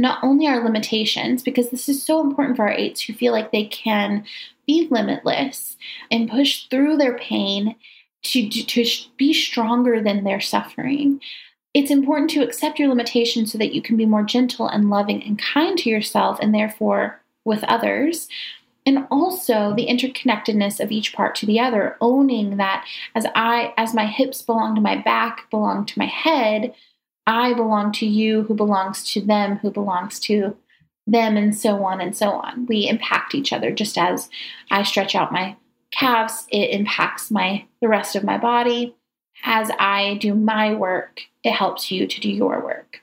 not 0.00 0.22
only 0.22 0.46
our 0.46 0.62
limitations, 0.62 1.42
because 1.42 1.70
this 1.70 1.88
is 1.88 2.02
so 2.02 2.20
important 2.20 2.56
for 2.56 2.62
our 2.62 2.72
eights 2.72 3.02
who 3.02 3.12
feel 3.12 3.32
like 3.32 3.52
they 3.52 3.64
can 3.66 4.24
be 4.66 4.88
limitless 4.90 5.76
and 6.10 6.30
push 6.30 6.66
through 6.68 6.96
their 6.96 7.16
pain 7.18 7.74
to, 8.22 8.48
to 8.48 8.84
be 9.16 9.32
stronger 9.32 10.00
than 10.02 10.24
their 10.24 10.40
suffering. 10.40 11.20
It's 11.74 11.90
important 11.90 12.30
to 12.30 12.42
accept 12.42 12.78
your 12.78 12.88
limitations 12.88 13.52
so 13.52 13.58
that 13.58 13.74
you 13.74 13.82
can 13.82 13.96
be 13.96 14.06
more 14.06 14.22
gentle 14.22 14.66
and 14.66 14.90
loving 14.90 15.22
and 15.22 15.40
kind 15.40 15.78
to 15.78 15.90
yourself 15.90 16.38
and 16.40 16.54
therefore 16.54 17.20
with 17.44 17.64
others. 17.64 18.28
And 18.84 19.06
also 19.10 19.74
the 19.74 19.86
interconnectedness 19.86 20.80
of 20.80 20.90
each 20.90 21.12
part 21.12 21.34
to 21.36 21.46
the 21.46 21.60
other, 21.60 21.96
owning 22.00 22.56
that 22.56 22.86
as 23.14 23.26
I 23.34 23.74
as 23.76 23.92
my 23.92 24.06
hips 24.06 24.40
belong 24.40 24.74
to 24.74 24.80
my 24.80 24.96
back, 24.96 25.50
belong 25.50 25.84
to 25.86 25.98
my 25.98 26.06
head, 26.06 26.74
I 27.28 27.52
belong 27.52 27.92
to 27.92 28.06
you, 28.06 28.44
who 28.44 28.54
belongs 28.54 29.04
to 29.12 29.20
them, 29.20 29.58
who 29.58 29.70
belongs 29.70 30.18
to 30.20 30.56
them, 31.06 31.36
and 31.36 31.54
so 31.54 31.84
on 31.84 32.00
and 32.00 32.16
so 32.16 32.30
on. 32.30 32.64
We 32.64 32.88
impact 32.88 33.34
each 33.34 33.52
other 33.52 33.70
just 33.70 33.98
as 33.98 34.30
I 34.70 34.82
stretch 34.82 35.14
out 35.14 35.30
my 35.30 35.56
calves, 35.90 36.46
it 36.50 36.70
impacts 36.70 37.30
my 37.30 37.66
the 37.82 37.88
rest 37.88 38.16
of 38.16 38.24
my 38.24 38.38
body. 38.38 38.94
As 39.44 39.70
I 39.78 40.16
do 40.20 40.34
my 40.34 40.72
work, 40.74 41.20
it 41.44 41.52
helps 41.52 41.90
you 41.90 42.06
to 42.06 42.20
do 42.20 42.30
your 42.30 42.64
work. 42.64 43.00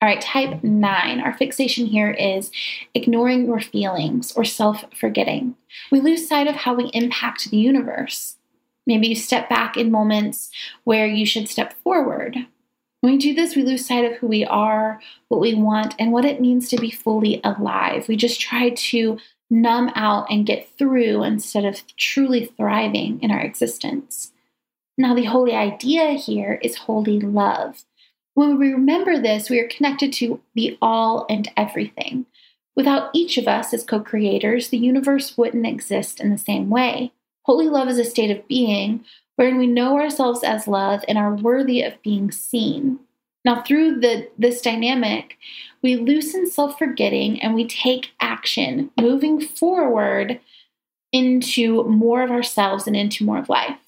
All 0.00 0.08
right, 0.08 0.20
type 0.20 0.62
nine. 0.62 1.18
Our 1.18 1.36
fixation 1.36 1.86
here 1.86 2.12
is 2.12 2.52
ignoring 2.94 3.46
your 3.46 3.60
feelings 3.60 4.30
or 4.36 4.44
self 4.44 4.84
forgetting. 4.94 5.56
We 5.90 6.00
lose 6.00 6.28
sight 6.28 6.46
of 6.46 6.54
how 6.54 6.74
we 6.74 6.90
impact 6.94 7.50
the 7.50 7.56
universe. 7.56 8.36
Maybe 8.86 9.08
you 9.08 9.16
step 9.16 9.48
back 9.48 9.76
in 9.76 9.90
moments 9.90 10.50
where 10.84 11.06
you 11.06 11.26
should 11.26 11.48
step 11.48 11.74
forward. 11.82 12.46
When 13.00 13.12
we 13.12 13.18
do 13.18 13.34
this, 13.34 13.54
we 13.54 13.62
lose 13.62 13.86
sight 13.86 14.04
of 14.04 14.18
who 14.18 14.26
we 14.26 14.44
are, 14.44 15.00
what 15.28 15.40
we 15.40 15.54
want, 15.54 15.94
and 15.98 16.12
what 16.12 16.24
it 16.24 16.40
means 16.40 16.68
to 16.68 16.76
be 16.76 16.90
fully 16.90 17.40
alive. 17.44 18.08
We 18.08 18.16
just 18.16 18.40
try 18.40 18.70
to 18.70 19.18
numb 19.50 19.90
out 19.94 20.26
and 20.30 20.46
get 20.46 20.68
through 20.76 21.22
instead 21.22 21.64
of 21.64 21.86
truly 21.96 22.46
thriving 22.56 23.20
in 23.22 23.30
our 23.30 23.40
existence. 23.40 24.32
Now, 24.96 25.14
the 25.14 25.24
holy 25.24 25.54
idea 25.54 26.12
here 26.12 26.58
is 26.62 26.76
holy 26.76 27.20
love. 27.20 27.84
When 28.34 28.58
we 28.58 28.72
remember 28.72 29.18
this, 29.18 29.48
we 29.48 29.60
are 29.60 29.68
connected 29.68 30.12
to 30.14 30.40
the 30.54 30.76
all 30.82 31.24
and 31.30 31.48
everything. 31.56 32.26
Without 32.76 33.10
each 33.12 33.38
of 33.38 33.48
us 33.48 33.72
as 33.72 33.84
co 33.84 34.00
creators, 34.00 34.68
the 34.68 34.78
universe 34.78 35.36
wouldn't 35.36 35.66
exist 35.66 36.20
in 36.20 36.30
the 36.30 36.38
same 36.38 36.68
way. 36.68 37.12
Holy 37.44 37.68
love 37.68 37.88
is 37.88 37.98
a 37.98 38.04
state 38.04 38.30
of 38.30 38.46
being 38.46 39.04
wherein 39.38 39.56
we 39.56 39.68
know 39.68 39.96
ourselves 39.96 40.42
as 40.42 40.66
love 40.66 41.04
and 41.06 41.16
are 41.16 41.32
worthy 41.32 41.80
of 41.80 42.02
being 42.02 42.32
seen. 42.32 42.98
Now, 43.44 43.62
through 43.62 44.00
the, 44.00 44.28
this 44.36 44.60
dynamic, 44.60 45.38
we 45.80 45.94
loosen 45.94 46.50
self 46.50 46.76
forgetting 46.76 47.40
and 47.40 47.54
we 47.54 47.64
take 47.64 48.10
action, 48.20 48.90
moving 49.00 49.40
forward 49.40 50.40
into 51.12 51.84
more 51.84 52.22
of 52.22 52.32
ourselves 52.32 52.88
and 52.88 52.96
into 52.96 53.24
more 53.24 53.38
of 53.38 53.48
life. 53.48 53.78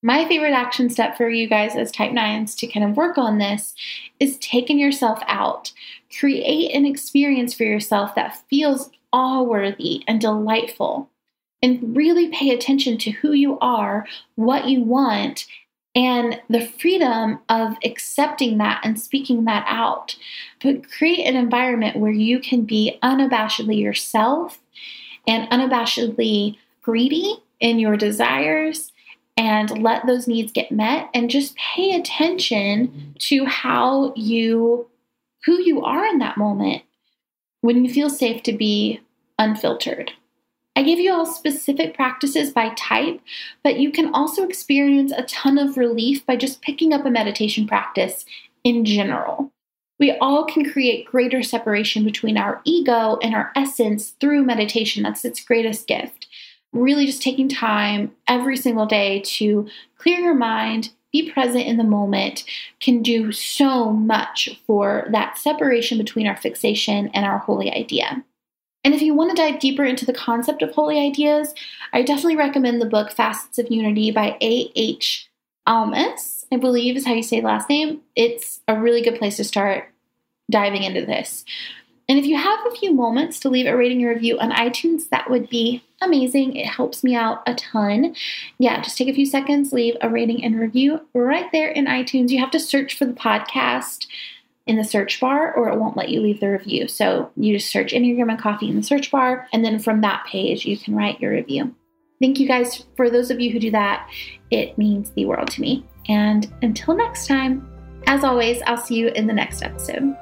My 0.00 0.28
favorite 0.28 0.52
action 0.52 0.90
step 0.90 1.16
for 1.16 1.28
you 1.28 1.48
guys 1.48 1.74
as 1.74 1.90
type 1.90 2.12
9s 2.12 2.56
to 2.58 2.68
kind 2.68 2.88
of 2.88 2.96
work 2.96 3.18
on 3.18 3.38
this 3.38 3.74
is 4.20 4.38
taking 4.38 4.78
yourself 4.78 5.18
out. 5.26 5.72
Create 6.20 6.70
an 6.72 6.86
experience 6.86 7.52
for 7.52 7.64
yourself 7.64 8.14
that 8.14 8.44
feels 8.48 8.90
awe 9.12 9.42
worthy 9.42 10.04
and 10.06 10.20
delightful 10.20 11.10
and 11.62 11.96
really 11.96 12.28
pay 12.28 12.50
attention 12.50 12.98
to 12.98 13.10
who 13.10 13.32
you 13.32 13.58
are, 13.60 14.06
what 14.36 14.68
you 14.68 14.82
want, 14.82 15.46
and 15.94 16.40
the 16.48 16.64
freedom 16.64 17.40
of 17.48 17.76
accepting 17.84 18.58
that 18.58 18.80
and 18.84 19.00
speaking 19.00 19.44
that 19.44 19.64
out. 19.66 20.16
But 20.62 20.90
create 20.90 21.24
an 21.24 21.36
environment 21.36 21.96
where 21.96 22.12
you 22.12 22.38
can 22.38 22.62
be 22.62 22.98
unabashedly 23.02 23.80
yourself 23.80 24.60
and 25.26 25.48
unabashedly 25.50 26.56
greedy 26.82 27.42
in 27.60 27.78
your 27.78 27.96
desires 27.96 28.92
and 29.36 29.82
let 29.82 30.06
those 30.06 30.26
needs 30.26 30.52
get 30.52 30.72
met 30.72 31.08
and 31.14 31.30
just 31.30 31.56
pay 31.56 31.94
attention 31.94 33.14
to 33.18 33.44
how 33.44 34.12
you 34.14 34.88
who 35.44 35.60
you 35.60 35.82
are 35.82 36.04
in 36.06 36.18
that 36.18 36.36
moment 36.36 36.82
when 37.60 37.84
you 37.84 37.92
feel 37.92 38.10
safe 38.10 38.42
to 38.42 38.52
be 38.52 39.00
unfiltered. 39.38 40.12
I 40.78 40.82
gave 40.82 41.00
you 41.00 41.12
all 41.12 41.26
specific 41.26 41.96
practices 41.96 42.52
by 42.52 42.68
type, 42.76 43.20
but 43.64 43.80
you 43.80 43.90
can 43.90 44.14
also 44.14 44.44
experience 44.44 45.10
a 45.10 45.24
ton 45.24 45.58
of 45.58 45.76
relief 45.76 46.24
by 46.24 46.36
just 46.36 46.62
picking 46.62 46.92
up 46.92 47.04
a 47.04 47.10
meditation 47.10 47.66
practice 47.66 48.24
in 48.62 48.84
general. 48.84 49.50
We 49.98 50.12
all 50.18 50.44
can 50.44 50.70
create 50.70 51.06
greater 51.06 51.42
separation 51.42 52.04
between 52.04 52.38
our 52.38 52.60
ego 52.62 53.18
and 53.20 53.34
our 53.34 53.50
essence 53.56 54.10
through 54.20 54.44
meditation. 54.44 55.02
That's 55.02 55.24
its 55.24 55.42
greatest 55.42 55.88
gift. 55.88 56.28
Really, 56.72 57.06
just 57.06 57.22
taking 57.22 57.48
time 57.48 58.12
every 58.28 58.56
single 58.56 58.86
day 58.86 59.22
to 59.22 59.66
clear 59.96 60.20
your 60.20 60.34
mind, 60.34 60.90
be 61.10 61.28
present 61.28 61.66
in 61.66 61.76
the 61.76 61.82
moment, 61.82 62.44
can 62.80 63.02
do 63.02 63.32
so 63.32 63.90
much 63.90 64.48
for 64.64 65.08
that 65.10 65.38
separation 65.38 65.98
between 65.98 66.28
our 66.28 66.36
fixation 66.36 67.08
and 67.08 67.26
our 67.26 67.38
holy 67.38 67.68
idea. 67.68 68.22
And 68.88 68.94
if 68.94 69.02
you 69.02 69.12
want 69.12 69.28
to 69.28 69.36
dive 69.36 69.60
deeper 69.60 69.84
into 69.84 70.06
the 70.06 70.14
concept 70.14 70.62
of 70.62 70.70
holy 70.70 70.98
ideas, 70.98 71.52
I 71.92 72.00
definitely 72.00 72.36
recommend 72.36 72.80
the 72.80 72.86
book 72.86 73.12
Facets 73.12 73.58
of 73.58 73.70
Unity 73.70 74.10
by 74.10 74.38
A.H. 74.40 75.28
Almaas, 75.68 76.46
I 76.50 76.56
believe 76.56 76.96
is 76.96 77.04
how 77.04 77.12
you 77.12 77.22
say 77.22 77.40
the 77.40 77.46
last 77.48 77.68
name. 77.68 78.00
It's 78.16 78.62
a 78.66 78.80
really 78.80 79.02
good 79.02 79.18
place 79.18 79.36
to 79.36 79.44
start 79.44 79.90
diving 80.50 80.84
into 80.84 81.04
this. 81.04 81.44
And 82.08 82.18
if 82.18 82.24
you 82.24 82.38
have 82.38 82.60
a 82.66 82.74
few 82.76 82.94
moments 82.94 83.38
to 83.40 83.50
leave 83.50 83.66
a 83.66 83.76
rating 83.76 84.02
or 84.06 84.08
review 84.08 84.38
on 84.38 84.52
iTunes, 84.52 85.10
that 85.10 85.28
would 85.28 85.50
be 85.50 85.84
amazing. 86.00 86.56
It 86.56 86.64
helps 86.64 87.04
me 87.04 87.14
out 87.14 87.42
a 87.46 87.54
ton. 87.56 88.16
Yeah, 88.56 88.80
just 88.80 88.96
take 88.96 89.08
a 89.08 89.14
few 89.14 89.26
seconds, 89.26 89.70
leave 89.70 89.98
a 90.00 90.08
rating 90.08 90.42
and 90.42 90.58
review 90.58 91.02
right 91.12 91.52
there 91.52 91.68
in 91.68 91.84
iTunes. 91.84 92.30
You 92.30 92.40
have 92.40 92.52
to 92.52 92.58
search 92.58 92.96
for 92.96 93.04
the 93.04 93.12
podcast 93.12 94.06
in 94.68 94.76
the 94.76 94.84
search 94.84 95.18
bar 95.18 95.52
or 95.54 95.70
it 95.70 95.78
won't 95.78 95.96
let 95.96 96.10
you 96.10 96.20
leave 96.20 96.40
the 96.40 96.50
review. 96.50 96.86
So 96.86 97.30
you 97.36 97.56
just 97.56 97.72
search 97.72 97.92
Enneagram 97.92 98.30
and 98.30 98.38
Coffee 98.38 98.68
in 98.68 98.76
the 98.76 98.82
search 98.82 99.10
bar, 99.10 99.48
and 99.52 99.64
then 99.64 99.78
from 99.78 100.02
that 100.02 100.24
page, 100.26 100.66
you 100.66 100.78
can 100.78 100.94
write 100.94 101.20
your 101.20 101.32
review. 101.32 101.74
Thank 102.20 102.38
you 102.38 102.46
guys 102.46 102.84
for 102.96 103.10
those 103.10 103.30
of 103.30 103.40
you 103.40 103.50
who 103.50 103.58
do 103.58 103.70
that. 103.70 104.08
It 104.50 104.76
means 104.76 105.10
the 105.12 105.24
world 105.24 105.50
to 105.52 105.60
me. 105.60 105.84
And 106.08 106.52
until 106.62 106.94
next 106.94 107.26
time, 107.26 107.68
as 108.06 108.24
always, 108.24 108.60
I'll 108.66 108.76
see 108.76 108.96
you 108.96 109.08
in 109.08 109.26
the 109.26 109.32
next 109.32 109.62
episode. 109.62 110.16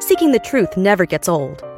Seeking 0.00 0.32
the 0.32 0.40
truth 0.44 0.76
never 0.76 1.06
gets 1.06 1.28
old. 1.28 1.64